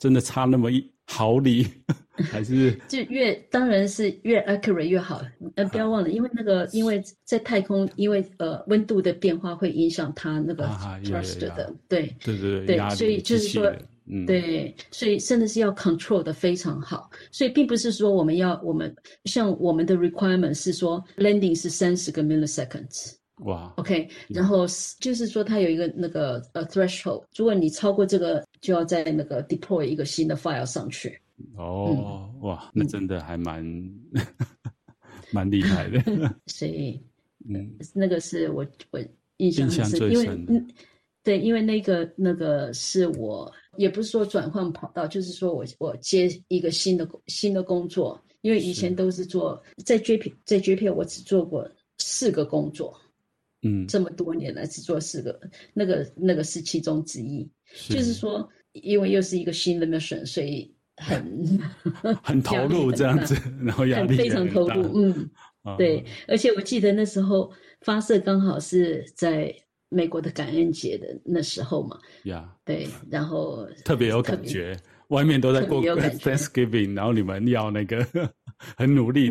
[0.00, 1.66] 真的差那么一毫厘，
[2.32, 5.20] 还是就越当然是越 accurate 越好。
[5.56, 10.66] 呃，不要忘了，因为那个因为在太空，因为呃温度的变化会影响它那个
[11.04, 13.70] thrust 的，对对对对，所以就是说，
[14.06, 17.10] 嗯，对，所以真的是要 control 的非常好。
[17.30, 18.94] 所以并不是说我们要我们
[19.26, 23.19] 像我们的 requirement 是说 landing 是三十个 milliseconds。
[23.40, 24.66] 哇，OK，然后
[24.98, 31.18] 就是说它有一个那个呃 threshold，如果你超过这个，就要在那个 deploy 一个新的 file 上去。
[31.56, 33.64] 哦，嗯、哇，那真的还蛮
[35.32, 36.02] 蛮厉害的。
[36.46, 37.00] 所以，
[37.48, 39.00] 嗯，那个是我我
[39.38, 40.68] 印象很深，因为嗯，
[41.22, 52.94] 对，因为那个那个是我也不是说转换跑道，就是说我我接一个新的新的工作，因为以前都是做在 JP 在 JP 我只做过四个工作。
[53.62, 55.38] 嗯，这么多年来只做四个，
[55.74, 57.48] 那个那个是其中之一。
[57.72, 61.60] 是就是说，因为又是一个新的 mission，所以很
[62.22, 64.82] 很投入这样子，然后压力非常投入。
[64.94, 65.30] 嗯，
[65.62, 66.04] 哦、对。
[66.26, 69.54] 而且我记得那时候发射刚好是在
[69.88, 71.98] 美国的感恩节的那时候嘛。
[72.24, 72.88] 呀，对。
[73.08, 74.76] 然后特别有感觉，
[75.08, 78.04] 外面都在过 Thanksgiving，然后你们要那个
[78.76, 79.28] 很努力。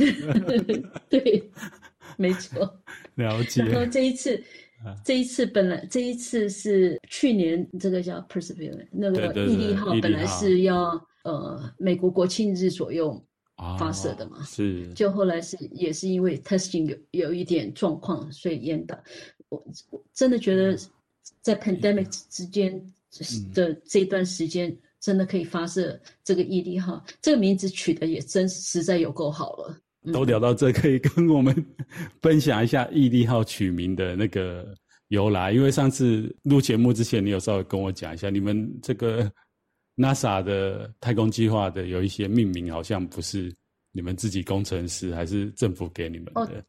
[1.09, 1.51] 对。
[2.17, 2.81] 没错，
[3.15, 3.63] 了解。
[3.63, 4.41] 然后这一次，
[5.03, 13.21] 这一次本来这一次是去年这个叫 Perseverance 那个毅力号本来是要呃美国国庆日左右
[13.77, 14.87] 发射的嘛，是。
[14.93, 18.97] 就后来是也是因为 testing 有有一点状况，所以延宕。
[19.49, 20.77] 我我真的觉得
[21.41, 22.81] 在 pandemic 之间
[23.53, 29.75] 的这段时间，真的可以发射这个毅力号，这个名字取得也真实在有够好了。
[30.13, 31.53] 都聊到这，可以跟我们
[32.21, 34.73] 分享一下毅力号取名的那个
[35.09, 35.51] 由来。
[35.51, 39.31] 因为上次录节目之前，你有稍微跟我讲一下，你们这个
[39.95, 43.53] NASA 的太空计划的有一些命名，好像不是
[43.91, 46.41] 你们自己工程师，还是政府给你们的？
[46.41, 46.63] 哦，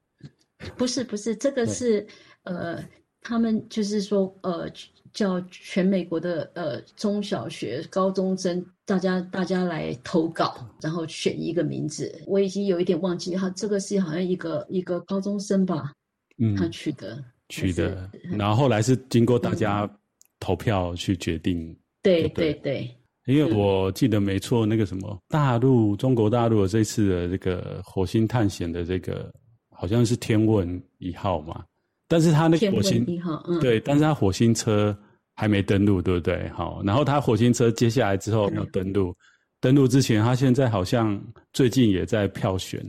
[0.77, 2.07] 不是，不是，这个是
[2.43, 2.85] 呃，
[3.21, 4.71] 他们就是说呃。
[5.13, 12.13] 叫全美国的呃中小学、高中生，大家大家来投稿，然后选一个名字。
[12.27, 15.93] 我已经有一点忘记，哈这个是好像一个一个高中生吧，
[16.39, 19.91] 嗯，他取的取的，然后后来是经过大家
[20.39, 21.71] 投票去决定。
[21.71, 22.89] 嗯、对对对，
[23.27, 29.33] 因为我记得没错，那个什么大陆中国大陆的这次的这个火星探险的这个
[29.71, 31.65] 好像是天问一号嘛。
[32.11, 33.07] 但是他那个火星，
[33.47, 34.97] 嗯，对，但是他火星车
[35.37, 36.49] 还没登陆，对不对？
[36.49, 39.15] 好，然后他火星车接下来之后要登陆，
[39.61, 42.85] 登陆之前，他现在好像最近也在票选，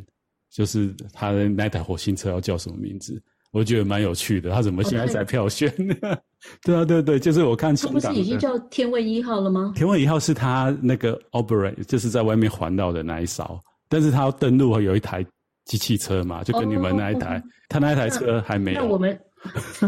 [0.49, 3.21] 就是他的那台火星车要叫什么名字？
[3.51, 5.69] 我觉得蛮有趣的，他怎么现在在票选？
[6.01, 6.17] 哦、
[6.65, 9.71] 对啊，对对，就是我看，他不是已经叫天问一号了吗？
[9.75, 15.23] 天问一号是他那个 operate，就是在外面环绕的那一艘，但是他要登陆有一台。
[15.71, 17.85] 机器车嘛，就跟你们那一台，他、oh.
[17.85, 18.81] 那一台车还没有。
[18.81, 19.17] 那我们，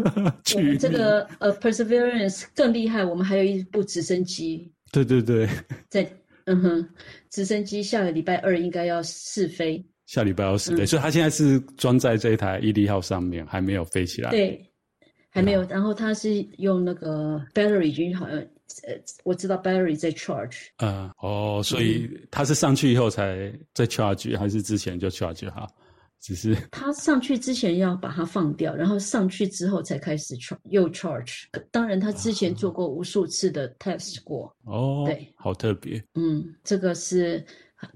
[0.55, 4.71] 我们这个呃、uh, Perseverance 更厉害，我们还有一部直升机。
[4.93, 5.45] 对对对，
[5.89, 6.09] 在
[6.45, 6.89] 嗯哼，
[7.29, 9.85] 直升机下个礼拜二应该要试飞。
[10.05, 14.29] 下礼拜要试飞，嗯、所以他现在是装在这一台毅力号上面，还没有飞起来。
[14.31, 14.65] 对，
[15.29, 15.63] 还没有。
[15.63, 18.41] 然后他是用那个 battery 已经好像。
[18.84, 20.67] 呃，我知道 battery 在 charge。
[20.78, 25.67] 嗯，哦，所以他是上去以后才在 charge，还是之前就 charge 哈？
[26.19, 31.43] 只是他上去之前要把它放掉，然后上去之后才开始 charge 又 charge。
[31.69, 34.56] 当然，他之前做过无数次的 test 过。
[34.63, 36.02] 哦，对，好特别。
[36.15, 37.45] 嗯，这个是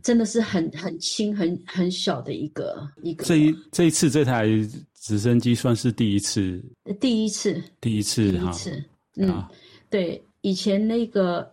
[0.04, 3.24] 真的是很很轻、很很小的一个一个。
[3.24, 4.46] 这一这一次这台
[4.94, 6.62] 直升机算是第一次。
[7.00, 7.64] 第一次。
[7.80, 8.30] 第一次。
[8.30, 8.84] 第一次。
[9.16, 9.42] 嗯，
[9.90, 10.22] 对。
[10.48, 11.46] 以前那个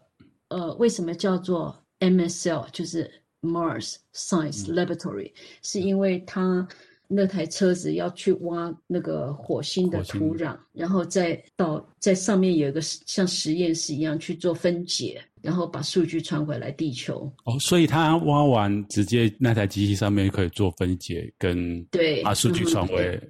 [0.50, 3.10] 呃，为什么叫做 MSL，就是
[3.42, 6.64] Mars Science Laboratory，嗯，是因为它
[7.08, 17.28] 那台车子要去挖那个火星的土壤，然后再到在上面有一个像实验室一样去做分解，然后把数据传回来地球。
[17.46, 23.20] 哦，所以它挖完直接那台机器上面可以做分解，跟对把数据传回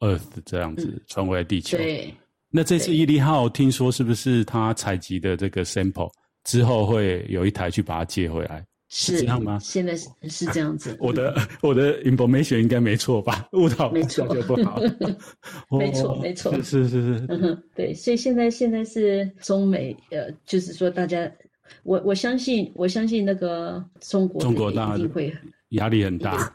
[0.00, 1.78] Earth 这样子传回来地球。
[1.78, 2.12] 对。
[2.52, 6.10] 那这次毅力号听说是不是他采集的这个 sample
[6.44, 8.64] 之后会有一台去把它接回来？
[8.94, 9.58] 是，是这样吗？
[9.58, 10.94] 现在是是这样子。
[11.00, 13.48] 我的我的 information 应该没错吧？
[13.56, 14.78] 误导没错就不好。
[15.78, 17.26] 没错没错，是是是
[17.74, 21.30] 对，所以现在现在是中美呃，就是说大家，
[21.84, 25.34] 我我相信我相信那个中国中国大陆会
[25.70, 26.52] 压力很大。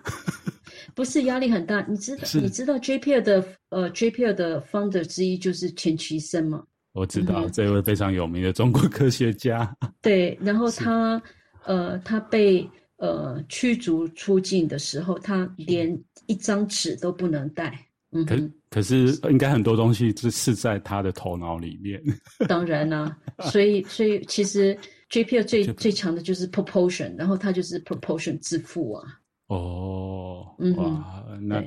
[0.97, 6.63] 不是压力很大，你知道你知道 JPL 的呃 JPL 的 founder 之一就是钱其琛吗？
[6.93, 9.71] 我知道、嗯、这位非常有名的中国科学家。
[10.01, 11.21] 对，然后他
[11.65, 15.95] 呃，他被呃驱逐出境的时候，他连
[16.25, 17.79] 一张纸都不能带。
[18.11, 18.35] 嗯，可
[18.71, 22.01] 可是应该很多东西是是在他的头脑里面。
[22.49, 24.75] 当然啦、啊，所以所以其实
[25.11, 29.05] JPL 最最强的就是 proportion，然后他就是 proportion 之父啊。
[29.47, 31.63] 哦，嗯，哇，那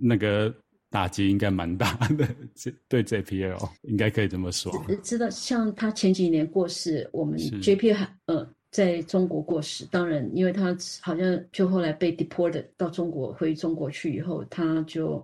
[0.00, 0.54] 那个
[0.88, 4.72] 打击应该蛮大的， 这对 JPL 应该可以这么说。
[5.02, 15.22] 知道，像他前几年过世，我们 JPL 还呃在中国过世，当然，因为他好像就后来被 deported 到中国，回中国去以后，他就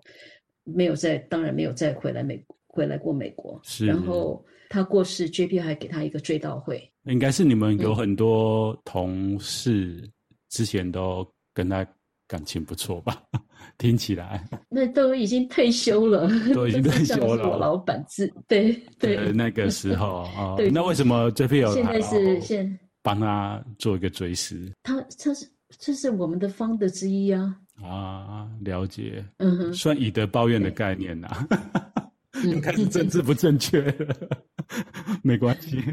[0.65, 3.59] 没有再，当然没有再回来美回来过美国。
[3.63, 6.87] 是，然后他过世，JPL 还给他一个追悼会。
[7.05, 10.07] 应该是你们有很多同事
[10.51, 11.27] 之前都。
[11.61, 11.87] 跟他
[12.27, 13.23] 感情不错吧？
[13.77, 17.51] 听起来那都已经退休了， 都已经退休了。
[17.51, 24.73] 我老板是，对对，那个时候 啊，那为什么 JPL 现在是现帮他做一个追思？
[24.83, 25.47] 他他是
[25.79, 31.29] 这是我们的 founder 之一啊啊，了解，嗯哼，算以德报怨的概念呐，
[32.51, 34.17] 又开始政治不正确了，
[35.23, 35.85] 没关系，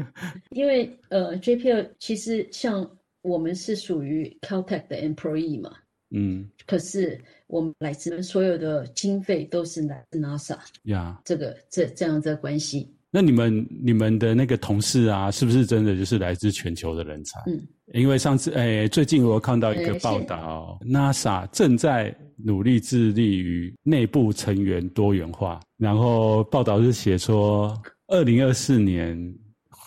[0.50, 2.88] 因为呃 JPL 其实像。
[3.22, 5.72] 我们是属于 Caltech 的 employee 嘛，
[6.10, 12.88] 嗯，可是我们来自所有的经费都是来自 NASA 呀，这个这这样的关系。
[13.10, 17.40] 那你们你们的那个同事啊，是不是真的就是来自全球的人才？
[17.46, 17.60] 嗯，
[17.94, 27.74] 因为上次哎，最近我看到一个报道，NASA 正在努力致力于内部成员多元化，然后报道是写说，
[28.06, 29.34] 二零二四年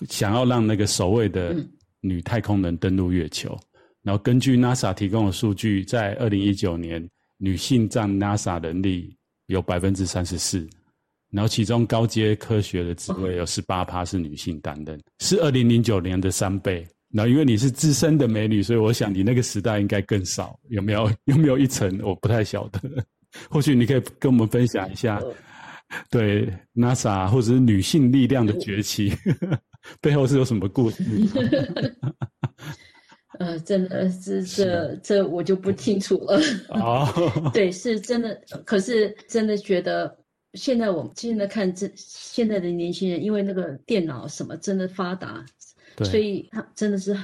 [0.09, 1.71] 想要让那个所谓的、嗯。
[2.01, 3.57] 女太空人登陆月球，
[4.03, 10.67] 然后根据 NASA 提供的数据，在二零一九年，女性占 NASA 人力有百分之三十四，
[11.31, 16.85] 然后其中高阶科学的职位有十八趴是女性担任，是二零零九年的三倍。
[17.13, 21.11] 然后因为你是资深的美女，所以我想你那个时代应该更少，有没有？
[21.25, 21.99] 有没有一层？
[22.01, 22.79] 我不太晓得，
[23.49, 25.21] 或许你可以跟我们分享一下，
[26.09, 29.11] 对 NASA 或者是女性力量的崛起。
[29.99, 31.03] 背后是有什么故事？
[33.39, 36.39] 呃，真的是 这这我就不清楚了。
[36.69, 37.07] 哦，
[37.53, 38.39] 对，是真的。
[38.65, 40.15] 可是真的觉得，
[40.53, 45.43] 现在我们现在看这现在的年轻人，因为那个电脑什么真的发达，
[46.03, 47.17] 所以他真的是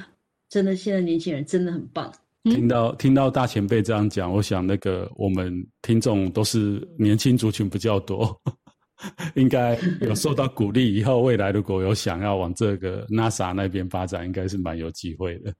[0.48, 0.74] 真的。
[0.74, 2.12] 现在年轻人真的很棒。
[2.44, 8.36] 听到听到大前辈这样讲，我想那个我们听众都是年轻族群比较多。
[9.36, 15.52] 应该有受到鼓励，以后未来如果有想要往这个 NASA 那边发展，应该是蛮有机会的。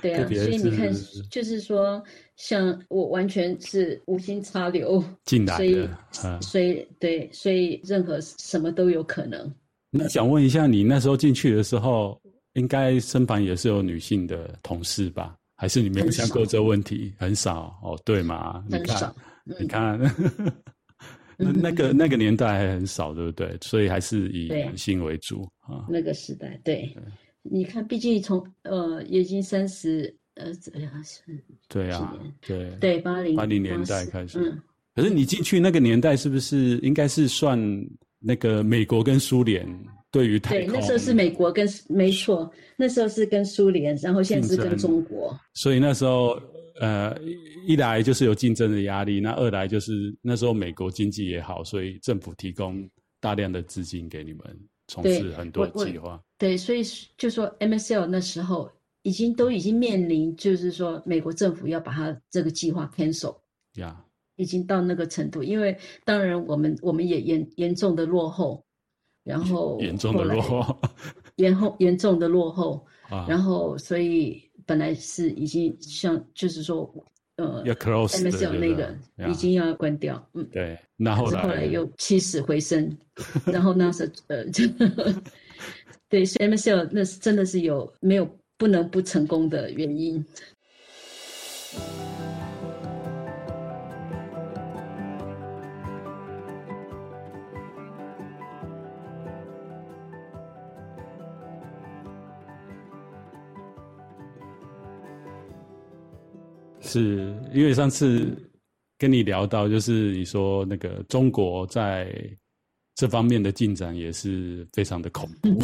[0.00, 0.92] 对啊，所以你看，
[1.30, 2.02] 就是说，
[2.34, 5.88] 像我完全是无心插柳进来的，所以，
[6.24, 9.48] 嗯、所以对，所以任何什么都有可能。
[9.90, 12.20] 那想问一下，你那时候进去的时候，
[12.54, 15.36] 应该身旁也是有女性的同事吧？
[15.56, 17.14] 还是你没有想过这个问题？
[17.16, 18.60] 很少，哦，对嘛？
[18.68, 19.14] 很少，
[19.44, 20.52] 你看，你看。
[21.50, 23.56] 那个那个年代还很少，对不对？
[23.60, 25.86] 所以还是以男性为主啊。
[25.88, 27.02] 那个时代，对，对
[27.42, 31.20] 你看，毕竟从呃，已经三十呃，怎样是？
[31.68, 32.16] 对啊，
[32.46, 34.38] 对对，八零八零年代开始。
[34.38, 34.60] 嗯，
[34.94, 37.58] 可是你进去那个年代，是不是应该是算
[38.18, 39.66] 那个美国跟苏联
[40.10, 40.68] 对于太空？
[40.68, 45.38] 对，那时候是美国跟没错，那时候是跟苏联，然后现在是跟中国。
[45.54, 46.40] 所以那时候。
[46.82, 47.16] 呃，
[47.64, 54.44] 一来就是有竞争的压力，那二来就是那时候美国经济也好，所以政府提供大量的资金给你们
[54.88, 56.20] 从事很多计划。
[56.36, 56.82] 对，所以
[57.16, 58.68] 就说 MSL 那时候
[59.02, 63.36] 已经都已经面临，就是说美国政府要把它这个计划 cancel，
[63.74, 64.04] 呀，
[64.34, 65.40] 已经到那个程度。
[65.40, 68.66] 因为当然我们我们也严严重的落后，
[69.22, 70.80] 然后严重的落后，
[71.36, 74.50] 严后严重的落后， 啊，然后所以。
[74.66, 76.92] 本来是已经像，就是说，
[77.36, 78.94] 呃，MSL 那个
[79.30, 82.96] 已经要关掉，嗯，对，然后来后来又起死回生，
[83.46, 84.64] 然后那是呃，就
[86.08, 90.24] 对，所以 MSL 那是真的是有没有不能不成功的原因。
[106.92, 108.26] 是因为上次
[108.98, 112.12] 跟你聊到，就是你说那个中国在
[112.94, 115.58] 这方面的进展也是非常的恐怖，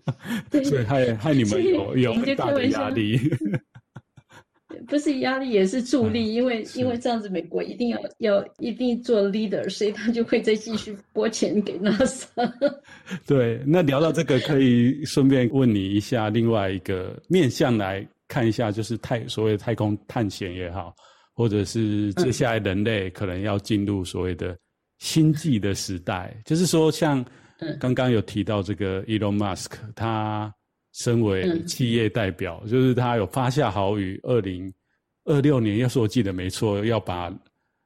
[0.64, 3.18] 所以害害你们有有很大的压力。
[4.88, 12.26] 不是压力也是助力，嗯、因为因为这样子美国一定要要一定做 leader，所以他就会再继续拨钱给 NASA。
[13.26, 20.94] 对，那聊到这个，可以顺便问你一下，另外一个面向来看一下，就是太所谓太空探险也好，
[21.34, 24.56] 或者是接下来人类可能要进入所谓的
[25.00, 27.22] 星际的时代，嗯、就是说像。
[27.78, 30.52] 刚刚有提到这个 Elon Musk，他
[30.94, 34.74] 身为企业代表，嗯、就是他有发下豪语，二零
[35.26, 37.32] 二六年，要是我记得没错，要把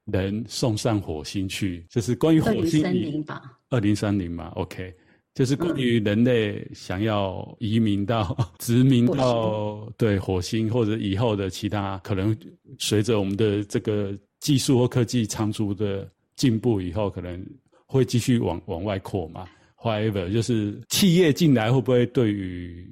[0.07, 2.83] 人送上火星去，就是关于火星。
[2.87, 3.43] 二零三零吧。
[3.69, 4.95] 二零三零嘛，OK，
[5.37, 12.35] 就是关于人类想要移民到、嗯、殖民到火对火星，或者以后的其他可能，
[12.79, 17.47] 随着我们的这个技术或科技长足的进步，以后可能
[17.85, 19.47] 会继续往往外扩嘛。
[19.77, 22.89] However，就是企业进来会不会对于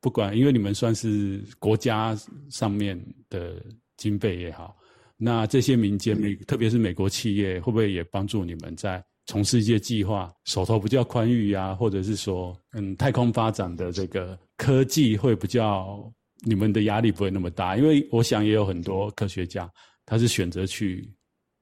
[0.00, 2.18] 不管，因为你们算是国家
[2.50, 3.62] 上面的
[3.96, 4.76] 经费也好，
[5.16, 11.74] 那这些民间美，特别是美国企业，会不会也帮助你们在从事一些计划，手头比较宽裕呀？
[11.74, 16.10] 或者是说，嗯，太空发展的这个科技会比较，
[16.44, 17.76] 你们的压力不会那么大？
[17.76, 19.70] 因为我想也有很多科学家，
[20.04, 21.12] 他是选择去。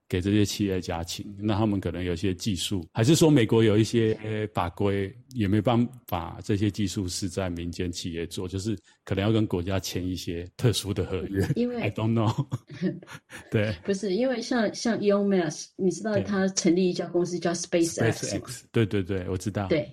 [0.09, 4.17] 给这些企业家请，那他们可能有些技术，还是说美国有一些
[4.53, 11.47] 法规也没办法，这些技术是在民间企业做，就是可能要跟国家签一些特殊的合约。
[11.57, 12.47] 因为 I don't know，
[13.51, 19.69] 对，不是因为像像 Elon Musk，你知道他成立一家公司叫 SpaceX，SpaceX，对对对，我知道。
[19.69, 19.91] 对，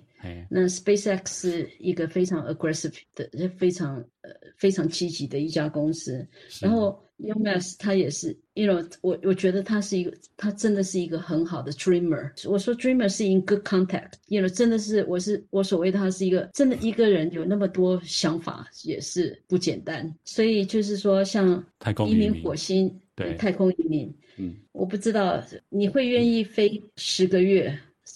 [0.48, 6.26] 那 SpaceX 是一个非常 aggressive 的，非常呃非常积极的一家公司，
[6.60, 7.00] 然后。
[7.22, 12.28] Musk 他也是，you know，我我觉得他是一个，他真的是一个很好的 dreamer。
[12.50, 20.12] 我说 dreamer 是 in good contact，you know，真的是，我是我所谓他是一个真的一个人有那么多想法也是不简单。
[20.24, 21.64] 所以就是说，像
[22.08, 27.72] 移民火星，对，太空移民，嗯，我不知道你会愿意飞十个月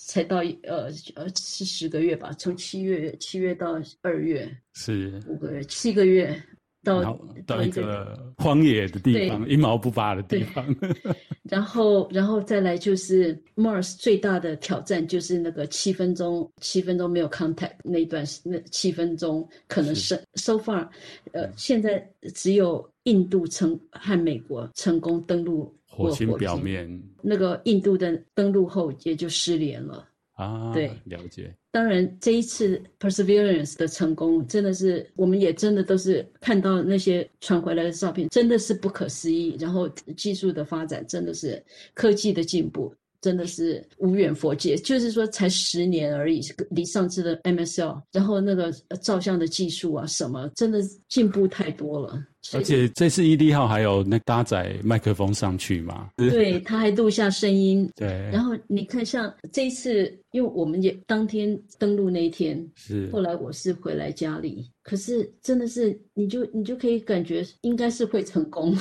[0.07, 2.33] 才到，呃呃是十个月吧？
[2.39, 6.41] 从七月七月到二月是五个月七个月。
[6.85, 10.65] 到到，到一个荒野的地方，一毛不拔的地方。
[11.43, 20.89] 然后，然后再来就是 Mars 最大的挑战就是那个七分钟，七分钟没有 contact 那一段，那七分钟可能是，是 so far，
[21.33, 30.07] 呃，现在只有印度成和美国成功登陆火星表面，那个印度的登陆后也就失联了。
[30.33, 31.55] 啊，对，了解。
[31.71, 39.57] 当然，这一次 Perseverance 的成功，真的是我们也真的都是看到那些传回来的照片，真的是不可思议。
[39.59, 41.63] 然后技术的发展，真的是
[41.95, 44.77] 科技的进步，真的是无远佛界。
[44.77, 48.71] 就是说，才十年而已，离上次的 MSL，然后那个
[49.01, 52.23] 照相的技术啊，什么，真的进步太多了。
[52.55, 56.09] 而且这次 ED 号还有那搭载麦克风上去嘛？
[56.17, 57.91] 对，他还录下声音。
[57.97, 58.09] 对。
[58.33, 63.11] 然后你看，像这一次，因为我们也当天登录那一天，是。
[63.11, 68.77] 后来我是回来家里，可是真的是，你就你就可以感觉应该是会成功。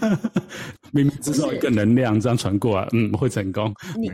[0.92, 3.72] 明明知道一个能量这样传过来，嗯，会成功。
[3.96, 4.10] 你，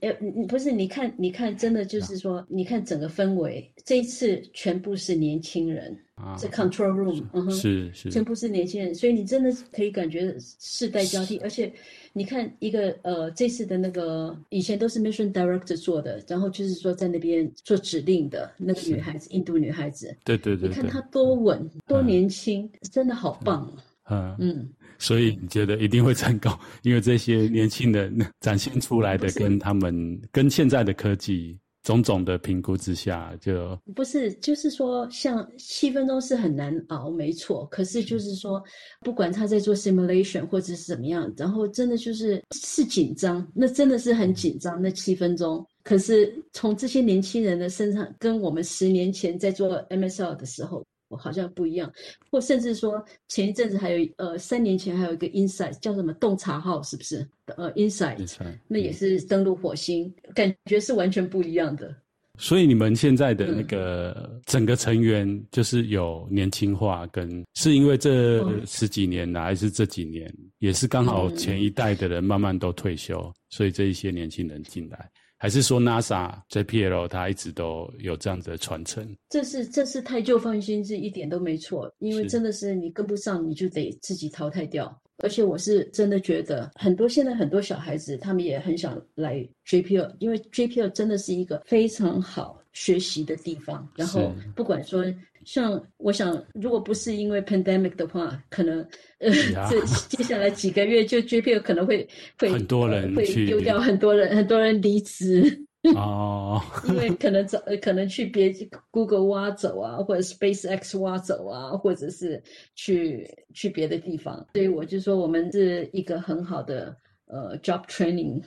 [0.00, 0.70] 呃，你不是？
[0.70, 5.96] 你看，你看，真的就是说，啊、你看整个氛围，这一次全部是年轻人。
[6.38, 11.72] 在 control room，嗯哼，是是，全部是年轻人，所以你真的可以感觉世代交替，而且
[12.12, 23.68] 你看一个呃，这次的那个以前都是 mission director 做的，然后就是说在那边做指令的那个女孩子，印度女孩子，对对对，你看她多稳，多年轻，真的好棒，
[24.08, 24.68] 嗯嗯，
[25.02, 26.50] 所以你觉得一定会成功，
[26.82, 31.58] 因为这些年轻人展现出来的跟他们跟现在的科技。
[31.82, 37.66] 种种的评估之下，就不是，就是说，像七分钟是很难熬，没错。
[37.72, 38.62] 可是就是说，
[39.00, 44.80] 不管他在做 simulation 或者是怎么样，然后真的就是是紧张，那真的是很紧张。
[44.80, 50.86] 那七分钟，可是从这些年轻人的身上，跟我们十年前在做 MSL 的时候。
[51.16, 51.92] 好像不一样，
[52.30, 57.26] 或甚至说前一阵子还有呃三年前还有一个 InSight 叫什么洞察号是不是？
[57.56, 58.26] 呃 InSight
[58.66, 61.94] 那也是登陆火星，嗯，感觉是完全不一样的。
[62.38, 75.10] 所以你们现在的那个整个成员就是有年轻化跟，跟是因为这十几年来，还是这几年也是刚好前一代的人慢慢都退休，嗯，所以这一些年轻人进来。
[75.42, 79.04] 还是说 NASA JPL 它一直都有这样子的传承？
[79.28, 84.96] 这是这是太旧换新是一点都没错，因为真的是你跟不上，你就得自己淘汰掉。
[85.18, 93.88] 而且我是真的觉得，很多现在很多小孩子他们也很想来 JPL，因为 JPL 真的是一个非常好学习的地方。
[93.96, 95.04] 然后不管说
[95.44, 98.78] 像我想，如果不是因为 pandemic 的话，可能
[99.18, 99.30] 呃，
[99.70, 102.06] 这 接下来几个月就 JPL 可能会
[102.38, 105.66] 会很多人会丢掉很多人，很多人离职。
[105.96, 108.54] 哦，因为可能走，可能去别
[108.92, 112.40] Google 挖走啊，或者 SpaceX 挖走啊，或者是
[112.76, 114.46] 去去别的地方。
[114.54, 118.40] 所以我就说，我们是一个很好的呃 job training。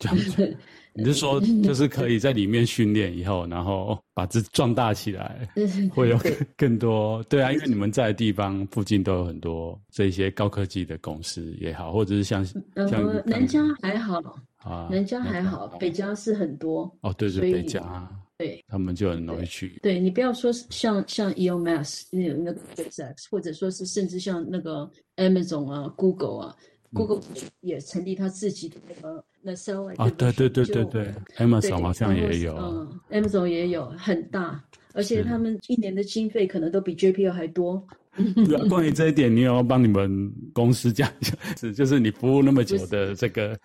[0.94, 5.48] 你是说，就是可以在里面训练以后，然后把这壮大起来，
[5.94, 7.22] 会有更更多？
[7.24, 12.46] 对啊，因为你们在的地方附近都有很多这些高科技的公司也好，或者是像
[13.24, 14.20] 南加还好。
[14.58, 17.12] 啊，南加还好，北加是很多哦。
[17.18, 19.76] 对对，北加，对，他们就很容易去。
[19.82, 26.56] 对，你不要说像像 EOS 那那个 SpaceX，或者说是甚至像那个 Amazon 啊、Google 啊
[26.92, 27.20] ，Google
[27.60, 34.62] 也成立他自己的那个那 Satellite 啊，对对对对对，Amazon 好像也有，嗯，Amazon 也有很大，
[34.94, 37.82] 而且他们一年的经费可能都比 JPL 还多。
[38.44, 43.58] 对啊，关于这一点，你有要帮你们公司讲一下，是就是你服务那么久的这个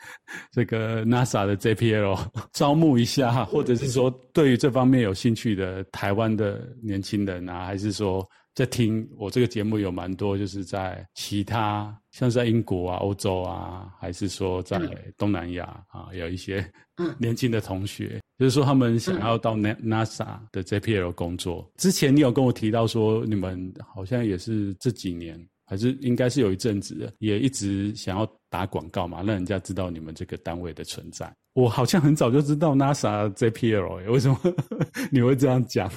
[0.53, 2.17] 这个 NASA 的 JPL
[2.53, 8.25] 招募一下，或者是说对于这方面有兴趣的台湾的年轻人啊，还是说
[8.57, 14.81] 在听我这个节目有蛮多，就是在其他像是在英国啊、欧洲啊，还是说在
[15.15, 16.67] 东南亚啊，有一些
[17.19, 18.19] 年轻的同学。
[18.39, 21.67] 就是说，他们想要到 NASA 的 JPL 工作。
[21.67, 21.69] 嗯。
[21.77, 31.31] 之前你有跟我提到说，你们好像也是这几年，还是应该是有一阵子，也一直想要打广告嘛，让人家知道你们这个单位的存在。
[31.53, 34.39] 我好像很早就知道 NASA JPL，为什么
[35.11, 35.91] 你会这样讲？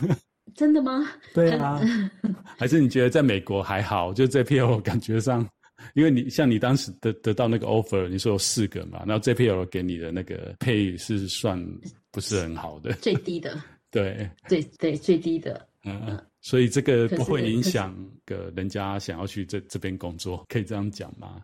[0.54, 1.06] 真的吗？
[1.34, 1.80] 对啊，
[2.58, 4.12] 还是你觉得在美国还好？
[4.12, 5.46] 就 JPL 感觉上。
[5.94, 11.58] 因为你像你当时得得到那个 offer，你说有四个嘛，然后 JPL 给你的那个 pay 是算
[12.10, 13.58] 不是很好的，最低的，
[13.90, 21.40] 对，对对最低的，嗯嗯，所以这个不会影响个人家想要去这这边工作，可以这样讲吗？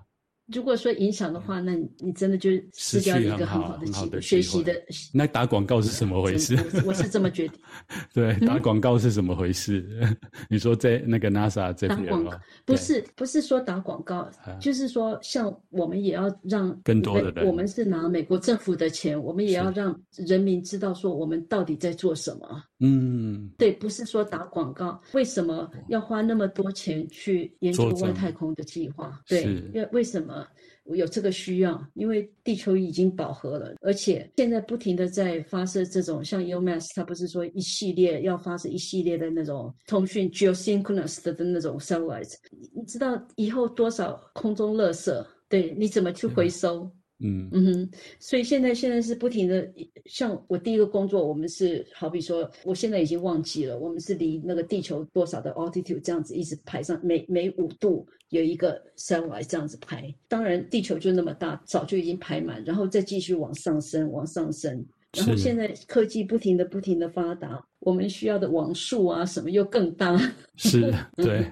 [0.52, 4.72] 如果说影响的话，那你真的就失掉一个很好的机会，学习的。
[5.12, 6.56] 那打广告是什么回事？
[6.86, 7.60] 我是这么决定。
[8.14, 9.84] 对，打广告是怎么回事？
[10.48, 12.30] 你说在那个 NASA 这边打广告，
[12.64, 14.30] 不是不是说打广告，
[14.60, 22.62] 就是说像我们也要让更多的人，我们是拿美国政府的钱，我们也要让人民知道说我们到底在做什么。
[22.80, 29.18] 嗯，对，不是说打广告，为什么要花那么多钱去研究外太空的计划？
[29.26, 30.46] 对，因为为什么？
[30.88, 42.34] 我有这个需要，因为地球已经饱和了，而且现在不停的在发射这种像 EOMASS，它不是说一系列要发射一系列的那种通讯 geosynchronous 的那种 satellites，
[42.72, 45.26] 你知道以后多少空中垃圾？
[45.48, 46.82] 对，你怎么去回收？
[46.84, 47.90] 嗯嗯哼，
[48.20, 49.66] 所以现在现在是不停的，
[50.04, 60.14] 像我第一个工作，我们是好比说，我现在已经忘记了，我们是离那个地球多少的 altitude 这样子一直排上，每每五度有一个 satellite 这样子排。
[60.28, 64.84] 当然地球就那么大，早就已经排满，然后再继续往上升，往上升。
[65.16, 70.14] 然后现在科技不停的不停的发达，我们需要的网速啊什么又更大。
[70.56, 71.50] 是， 对。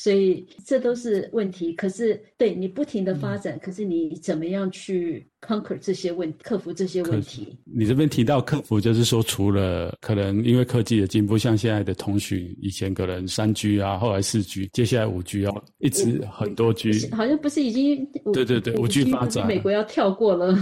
[0.00, 7.58] 所以这都是问题，可是对你不停的发展，嗯、可是你怎么样去 conquer 这些问，克服这些问题？
[7.64, 20.56] 你这边提到克服，就是说除了可能因为科技的进步，像现在的通讯，以前可能三 G 啊，后来四 G，接下来五 G 要一直很多 G，好像不是已经对对对五 G 发展，美国要跳过了，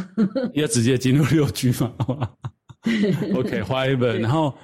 [0.54, 1.92] 要直接进入六 G 嘛？
[3.36, 4.54] OK，whatever，然后。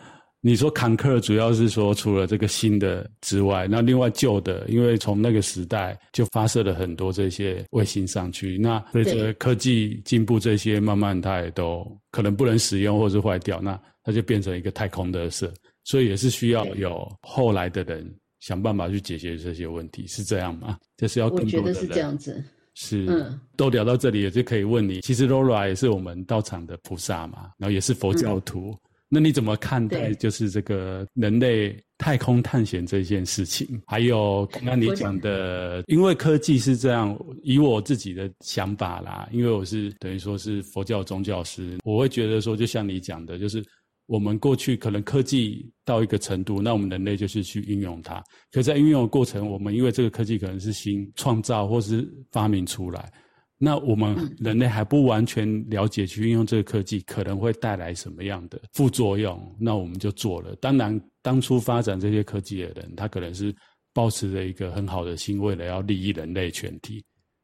[0.44, 15.48] 你说坎坷主要是说除了这个新的之外，那另外旧的，因为从那个时代就发射了很多这些卫星上去，那随着科技进步，这些慢慢它也都可能不能使用或是坏掉，那它就变成一个太空的事，
[15.84, 18.04] 所以也是需要有后来的人
[18.40, 20.76] 想办法去解决这些问题，是这样吗？
[20.96, 21.62] 就是要更多的人。
[21.62, 22.42] 我觉得是这样子。
[22.74, 28.70] 是，嗯，都聊到这里，也就可以问你，其实 Laura 也是我们道场的菩萨嘛，然后也是佛教徒。
[28.70, 28.78] 嗯
[29.14, 33.78] 那你怎么看待就是这个人类太空探险这件事情？
[33.86, 43.62] 还有刚刚你讲的，因为科技是这样，以我自己的想法啦，因为我是等于说是佛教宗教师，我会觉得说，就像你讲的，就是
[44.06, 53.12] 我们过去可能科技到一个程度，那我们人类就是去运用它，可在运用的过程，我们因为这个科技可能是新创造或是发明出来。
[53.64, 60.56] 那我们人类还不完全了解去运用这个科技可能会带来什么样的副作用，那我们就做了。
[60.56, 63.54] 当然，当初发展这些科技的人，他可能是
[63.94, 67.00] 抱持着一个很好的心，为了要利益人类全体。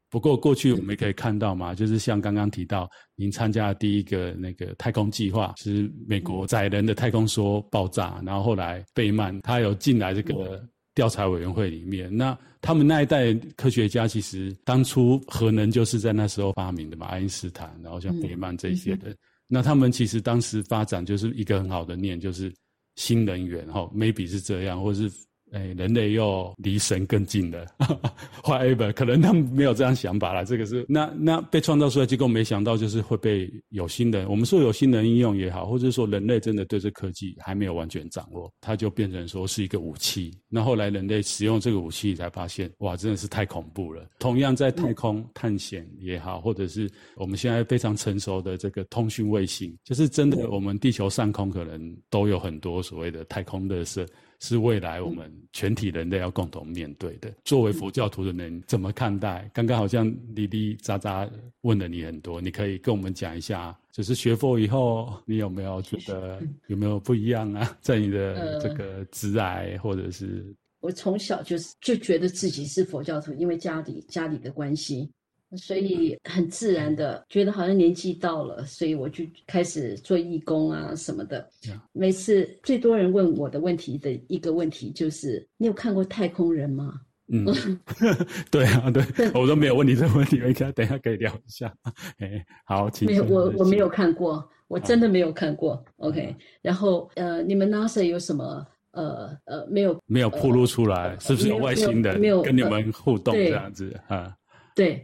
[0.09, 10.61] 不过过去我们可以看到嘛，就是像刚刚提到您参加的第一个那个太空计划，是美国载人的太空梭爆炸，然后后来贝曼他有进来这个
[10.93, 12.13] 调查委员会里面。
[12.13, 19.15] 那他们那一代科学家其实当初核能就是在那时候发明的嘛，爱因斯坦，然后像费曼这些人，
[19.47, 22.53] 那他们其实当时发展就是一个很好的念，就是
[22.95, 25.11] 新能源哈，maybe 是这样，或者是。
[25.51, 27.65] 哎，人类又离神更近了。
[28.43, 30.43] Whatever，可能他们没有这样想法啦。
[30.43, 34.29] 这个是那那被创造出来，结果没想到就是会被有心人。
[34.29, 40.31] 我们说有心人应用也好，或者说人类真的对这科技还没有完全掌握，它就变成说是一个武器。
[40.47, 44.07] 那后来人类使用这个武器，才发现哇，真的是太恐怖了。
[44.19, 54.05] 同样在太空探险也好，或者是我们现在非常成熟的这个通讯卫星，就是真的，我们地球上空可能都有很多所谓的太空垃圾。
[54.39, 57.31] 是未来我们全体人类要共同面对的。
[57.43, 59.49] 作为佛教徒的人，怎么看待？
[59.53, 61.29] 刚刚好像滴滴渣渣
[61.61, 63.77] 问了你很多，你可以跟我们讲一下。
[63.91, 67.69] 就是学佛以后，你有没有觉得有没有不一样啊？
[67.81, 75.11] 在你的这个职涯，或者是我从小就是就觉得自己是佛教徒，因为家里家里的关系。
[75.57, 81.49] 所以很自然的觉得好像年纪到了，所以我就开始做义工啊什么的。
[81.91, 86.93] 每次最多人问我的问题的一个问题就是：你有看过太空人吗？
[87.31, 87.45] 嗯，
[88.49, 91.71] 对啊，对，我都没有问你这个问题，等一下等一下可以聊一下。
[92.17, 93.07] 哎，好，请。
[93.07, 95.83] 没有，我我没有看过，我真的没有看过。
[95.97, 101.15] OK，然后呃，你们 NASA 有什么呃呃没有没有暴露出来？
[101.19, 104.35] 是不是有外星人跟你们互动这样子啊？
[104.75, 105.03] 对。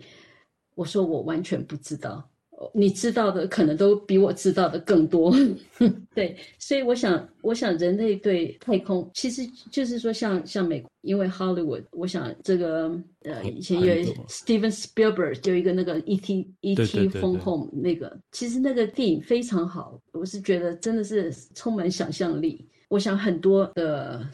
[0.75, 2.29] 我说我完全不知道，
[2.73, 5.35] 你知道的可能都比我知道的更多。
[6.13, 16.53] 对，所以我想，我想人类对太空其实就是说像，像像美国，因为 Hollywood，我想这个呃，以前有 Steven Spielberg 就一个那个 E.T.
[16.61, 17.09] E.T.
[17.09, 22.67] Phone Home 那个，其实那个电影非常好，我是觉得真的是充满想象力。
[22.87, 24.25] 我想很多的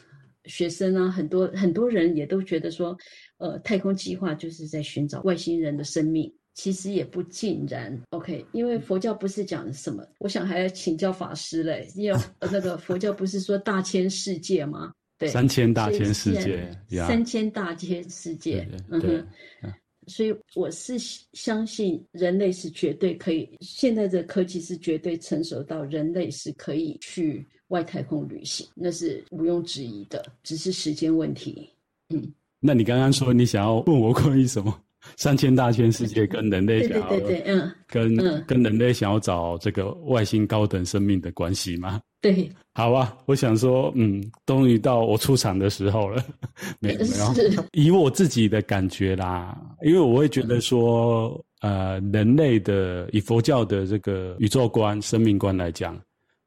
[0.51, 2.97] 学生啊，很多很多人也都觉得说。
[3.43, 7.99] 呃，太空计划就是在寻找外星人的生命，其实也不尽然。
[8.11, 11.87] OK，因为佛教不是讲什么，我想还要请教法师嘞。
[11.95, 14.93] 因为 那个佛教不是说大千世界吗？
[15.17, 16.69] 对，三千大千世界，
[17.07, 18.69] 三千大千世界。
[18.91, 19.73] 嗯哼，
[20.05, 20.95] 所以我是
[21.33, 31.67] 相信人类是绝对可以，现在的科技是绝对成熟到人类是可以去外太空旅行，那是毋庸置疑的，只是时间问题。
[32.09, 32.21] 嗯。
[32.59, 34.77] 那你刚刚说你想要问我关于什么
[35.17, 41.99] 三千大千世界跟人类想要对对对，嗯，跟跟人类想要找这个外星高等生命的关系吗？
[42.21, 46.23] 对，好啊，我想说，嗯，终于到我出场的时候了，
[46.79, 47.07] 没有没
[47.55, 55.99] 有，以我自己的感觉啦，因为我会觉得说，呃，人类的以佛教的这个宇宙观、生命观来讲。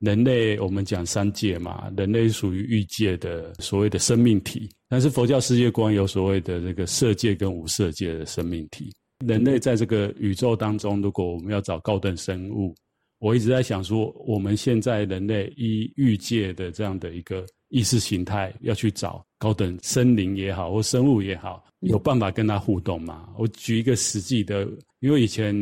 [0.05, 8.93] 人类，我们讲三界嘛，人类属于欲界的所谓的生命体，但是佛教世界观有所谓的这个色界跟无色界的生命体。
[9.25, 12.75] 人类在这个宇宙当中，如果我们要找高等生物，
[13.19, 23.27] 我一直在想说，我们现在人类依欲界的这样的一个意识形态，要去找高等生灵也好，或生物也好，有办法跟他互动吗？
[23.39, 24.69] 我举一个实际的，
[25.01, 25.55] 因为以前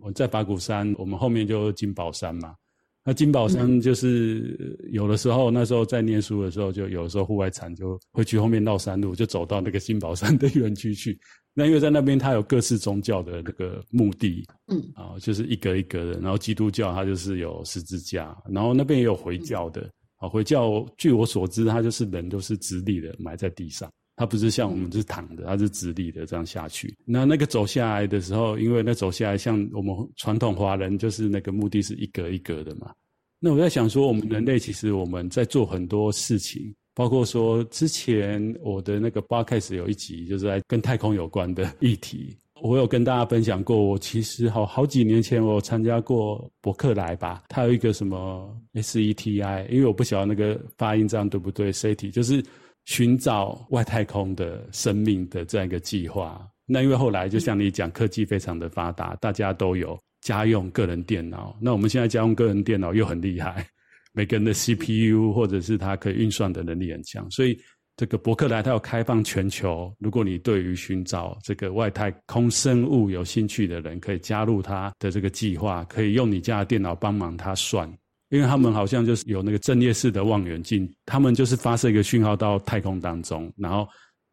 [0.00, 2.56] 我在法鼓山，我们后面就金宝山嘛。
[3.04, 11.18] 那金宝山就是有的时候，那时候在念书的时候，就有的时候户外禅就会去后面绕山路，就走到那个金宝山的 园区去。
[11.52, 16.18] 那因为在那边，它有各式宗教的那个墓地，嗯，啊，就是一格一格的。
[16.18, 19.88] 然后基督教它就是有十字架，然后那边也有回教的。
[20.16, 23.90] 啊，回教据我所知，它就是人都是直立的埋在地上。
[24.16, 26.94] 它不是像我们是躺的，它是直立的这样下去。
[27.04, 32.92] 那那个走下来的时候，因为那走下来像我们传统华人，就是那个墓地是一格一格的嘛。
[33.40, 43.76] 那我在想说，我们人类其实我们在做很多事情，包括说之前我的那个 podcast 有一集就是在跟太空有关的议题，我有跟大家分享过。
[43.76, 52.40] 我其实好好几年前我参加过伯克莱吧，它有一个什么 SETI，因为我不晓得那个发音这样对不对，SETI 就是。
[52.84, 61.56] 寻找外太空的生命的这样一个计划，那因为后来就像你讲，科技非常的发达，大家都有家用个人电脑。
[61.60, 63.66] 那我们现在家用个人电脑又很厉害，
[64.12, 67.58] 每个人的 CPU 或者是它可以运算的能力很强，所以
[67.96, 77.90] 这个伯克莱它要开放全球，如果你对于寻找这个外太空生物有兴趣的人，可以加入它的这个计划，可以用你家的电脑帮忙它算。
[78.34, 83.86] 因为他们好像就是有那个阵列式的望远镜，他们就是发射一个讯号到太空当中，然后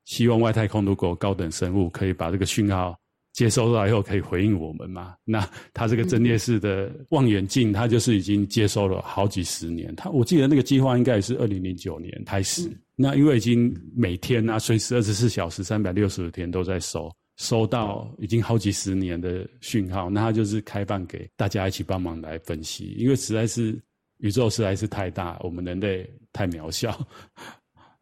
[0.05, 2.97] 希望外太空如果高等生物可以把这个讯号
[3.33, 5.13] 接收到以后可以回应我们嘛？
[5.23, 9.95] 那他这个阵列式的望远镜，它就是已经接收了好几十年。
[9.95, 12.67] 他我记得那个计划应该也是二零零九年开始。
[12.67, 22.95] 嗯、那因为已经每天啊，随时二十四小时、三百六十五天都在收，收到已经好几十年的讯号，那他就是开放给大家一起帮忙来分析。
[22.97, 23.79] 因为实在是
[24.21, 26.97] 宇宙实在是太大，我们人类太渺小。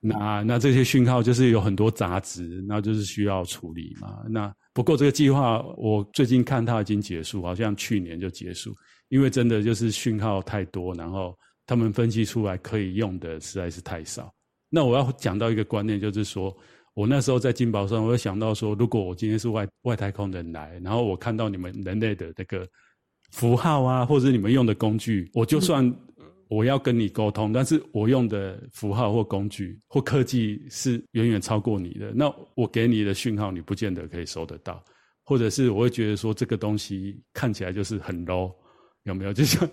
[0.01, 4.24] 那那这些讯号就是有很多杂质，那就是需要处理嘛。
[4.30, 8.74] 那不过这个计划我最近看它已经结束，好像去年就结束，
[9.09, 14.34] 因为真的就是讯号太多，然后他们分析出来可以用的实在是太少。
[14.70, 16.55] 那我要讲到一个观念，就是说
[16.93, 22.65] 我那时候在金宝山，我会想到说，如果我今天是外外太空人来，然后我看到你们人类的那个
[23.32, 25.93] 符号啊，或者你们用的工具，我就算。
[26.49, 32.11] 我要跟你沟通，但是我用的符号或工具或科技是远远超过你的。
[32.13, 32.25] 那
[32.55, 34.83] 我给你的讯号，你不见得可以收得到，
[35.23, 38.51] 或者是我会觉得说这个东西看起来就是很 low，
[39.03, 39.31] 有没有？
[39.33, 39.69] 就像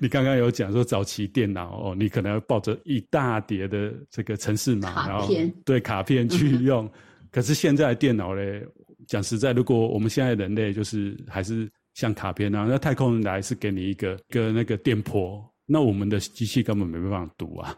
[0.00, 5.28] 你刚刚有讲说早期电脑哦，你可能要抱着一大叠的这个程式码，然后
[5.66, 6.90] 对卡片去用。
[7.30, 8.66] 可是现在的电脑嘞，
[9.06, 15.44] 讲实在，如果我们现在人类就是还是像卡片啊，那太空人来是给你一个一个那个电波。
[15.66, 17.76] 那我们的机器根本没办法读啊，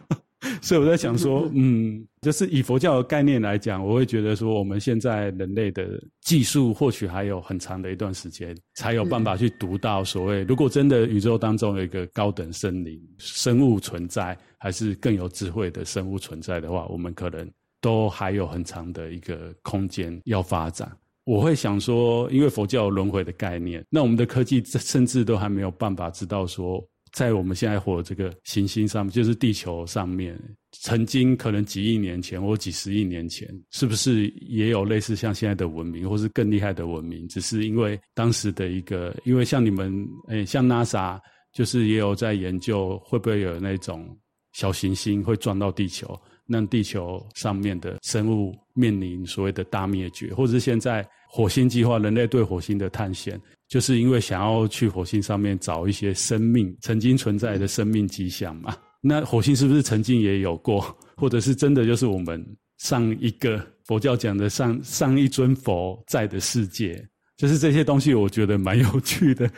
[0.62, 20.90] 所以我在想说，嗯，就是以佛教的概念来讲，我会觉得说，我们现在人类的技术或许还有很长的一段时间，才有办法去读到所谓，如果真的宇宙当中有一个高等生灵生物存在，还是更有智慧的生物存在的话，我们可能都还有很长的一个空间要发展。
[21.24, 26.86] 我会想说，因为佛教有轮回的概念，那我们的科技甚至都还没有办法知道说。
[27.14, 30.36] 在我们现在活的这个行星上面，就是地球上面，
[30.72, 37.26] 曾经可能几亿年前或几十亿年前，是不是也有类似像现在的文明，或是更厉害的文明？
[37.28, 41.20] 只是因为当时的一个，因为像你们，诶，像 NASA，
[41.52, 44.18] 就是也有在研究，会不会有那种
[44.52, 53.40] 小行星会撞到地球，让地球上面的生物面临所谓的大灭绝，或者是现在火星计划，人类对火星的探险。
[53.68, 58.76] 就是因为想要去火星上面找一些生命曾经存在的生命迹象嘛。
[59.00, 60.80] 那火星是不是曾经也有过，
[61.16, 62.44] 或者是真的就是我们
[62.78, 67.06] 上一个佛教讲的上上一尊佛在的世界？
[67.36, 69.50] 就是这些东西，我觉得蛮有趣的。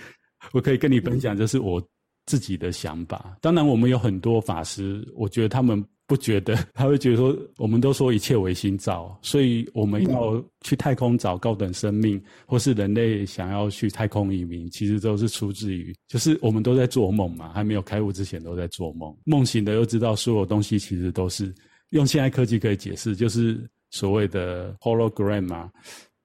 [0.53, 1.83] 我可以跟你分享，就是我
[2.27, 3.37] 自己的想法。
[3.41, 5.85] 当然，我们有很多法师，我觉得他们。
[6.07, 21.53] 不觉得，他会觉得说，我们都说一切唯心造，所以我们要去太空找高等生命，或是人类想要去太空移民，其实都是出自于，就是我们都在做梦嘛，还没有开悟之前都在做梦，梦醒的又知道所有东西其实都是
[21.91, 25.69] 用现在科技可以解释，就是所谓的 hologram 嘛，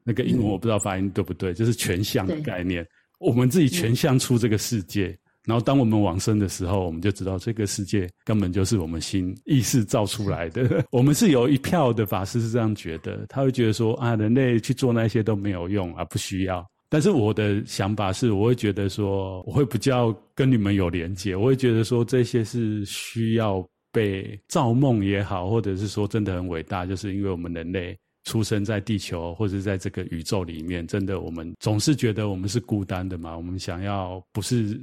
[0.04, 2.86] 那个英文我不知道发音对不对，就是全像的概念，
[3.20, 5.18] 我们自己全像出这个世界。
[5.46, 10.86] 然后，当我们往生的时候，我们就知道这个世界根本就是我们心意识造出来的。
[10.92, 16.64] 我们是有一票的法师是这样觉得，他会觉得说啊，人类去做那些都没有用啊，不需要。
[16.90, 34.80] 但是我的想法是，我会觉得说，我会比较跟你们有连接，我会觉得说这些是需要被造梦也好，或者是说真的很伟大，就是因为我们人类出生在地球或者在这个宇宙里面，真的我们总是觉得我们是孤单的嘛，我们想要不是。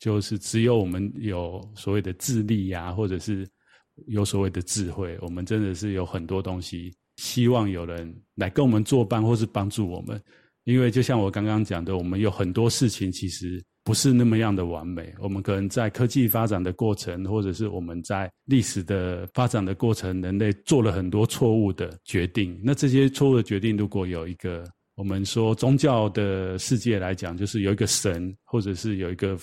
[0.00, 3.46] 就是只有我们有所谓的智力呀，或者是
[4.06, 10.18] 有所谓的智慧，我们真的是有很多东西，希望有人来跟我们作伴，或是帮助我们。
[10.64, 15.12] 因为就像我刚刚讲的，我们有很多事情其实不是那么样的完美。
[15.20, 22.58] 我们可能在科技发展的过程，或者是我们在历史的发展的过程，人类做了很多错误的决定。
[22.64, 29.36] 那这些错误的决定，如果有一个我们说宗教的世界来讲，就是有一个神，或者是有一个。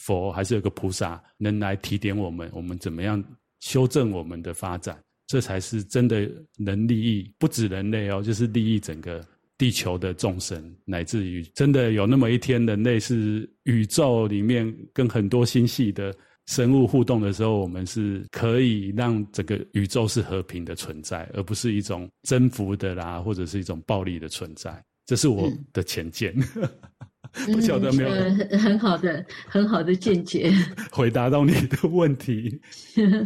[0.00, 3.22] 佛还是有个菩萨能来提点我们，我们怎么样
[3.60, 6.26] 修正我们的发展，这才是真的
[6.56, 9.22] 能利益不止人类哦，就是利益整个
[9.58, 24.82] 地球的众生，乃至于真的有那么一天，人类是宇宙里面跟很多星系的生物互动的时候，我们是可以让整个宇宙是和平的存在，而不是一种征服的啦，或者是一种暴力的存在。
[25.04, 26.34] 这是我的浅见。
[27.52, 30.52] 不晓得没有、嗯呃、 很好的很好的见解，
[30.90, 32.60] 回答到你的问题，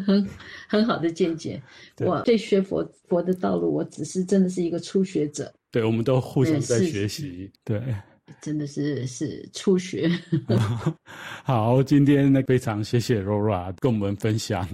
[0.07, 0.29] 很
[0.69, 1.61] 很好的见解。
[2.01, 5.53] 我对学佛佛的道路，我只是真的是一个初学者。
[5.71, 7.51] 对，我们都互相在学习。
[7.65, 7.83] 对，
[8.43, 10.11] 真的是是初学。
[11.43, 14.69] 好，今天呢非常谢谢 Laura 跟我们分享，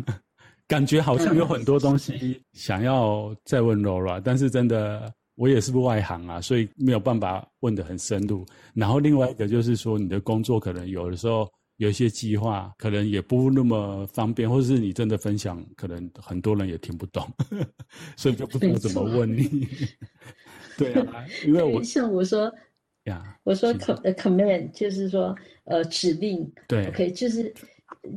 [0.67, 5.13] 感觉好像有很多东西想要再问 Laura，但是真的。
[5.41, 8.45] 我也是外行啊，所以没有办法问得很深入。
[8.75, 17.27] 然后另外一个就是说，你的工作可能有的时候有一些计划，可能也不那么方便，或者是你真的分享，可能很多人也听不懂，
[18.19, 19.67] 所以就不知道怎么问你。
[20.77, 22.53] 对啊，因为我 像我说
[23.05, 25.35] 呀，我说 command 就是说
[25.65, 27.51] 呃指令，对，OK 就是。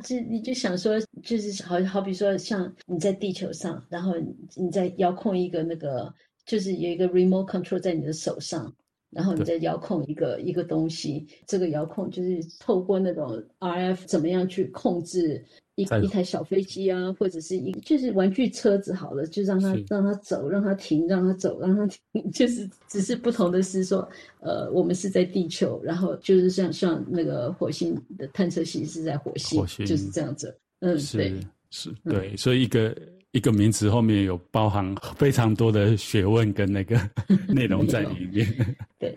[0.03, 4.13] 就你就想说，就是好好比说，像你在地球上，然后
[4.55, 6.13] 你在遥控一个那个，
[6.45, 8.73] 就是有一个 remote control 在你的手上，
[9.09, 15.43] 然后你在遥控一个一个东西，这个遥控就是透过那种 RF 怎么样去控制。
[15.75, 24.07] 一一台小飞机啊，或者是一就是玩具车子好了，就让它让它走，让它停，让它走，让它停， 就是只是不同的是说，
[24.39, 30.55] 呃，我们是在地球，然后就是像像那个火星的探测器是在火星，火星就是这样子。
[30.81, 31.33] 嗯，对
[31.71, 32.95] 是，对，嗯、所以一个
[33.33, 36.97] 一个名词后面有包含非常多的学问跟那个
[37.53, 38.47] 内容在里面。
[38.97, 39.15] 对，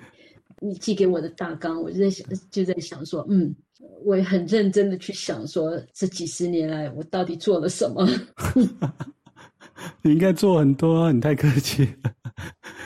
[0.60, 3.54] 你寄给我的大纲，我就在想，就在想说，嗯。
[4.04, 8.06] 我也很认真的去想，说这几十年来我到底做了什么？
[10.02, 12.12] 你应该做很多，啊你太客气了。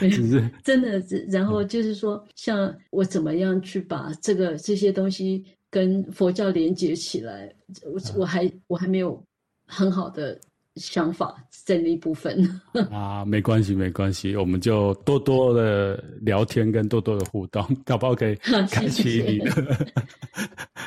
[0.00, 7.52] 只是真的，然后就是说，像我怎么样去把这个这些东西跟佛教连接起来，
[7.84, 9.22] 我我还我还没有
[9.66, 10.38] 很好的。
[10.76, 12.48] 想法在那一部分。
[12.90, 18.34] 啊，没关系，没关系，我们就多多的聊天跟多多的互动， 搞不好可以
[18.70, 19.50] 开启你的，
[19.94, 20.08] 啊、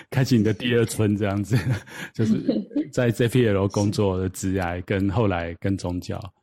[0.09, 1.57] 开启你的第二春这样子，
[2.13, 2.41] 就是
[2.91, 6.19] 在 JPL 工作的职涯跟后来跟宗教，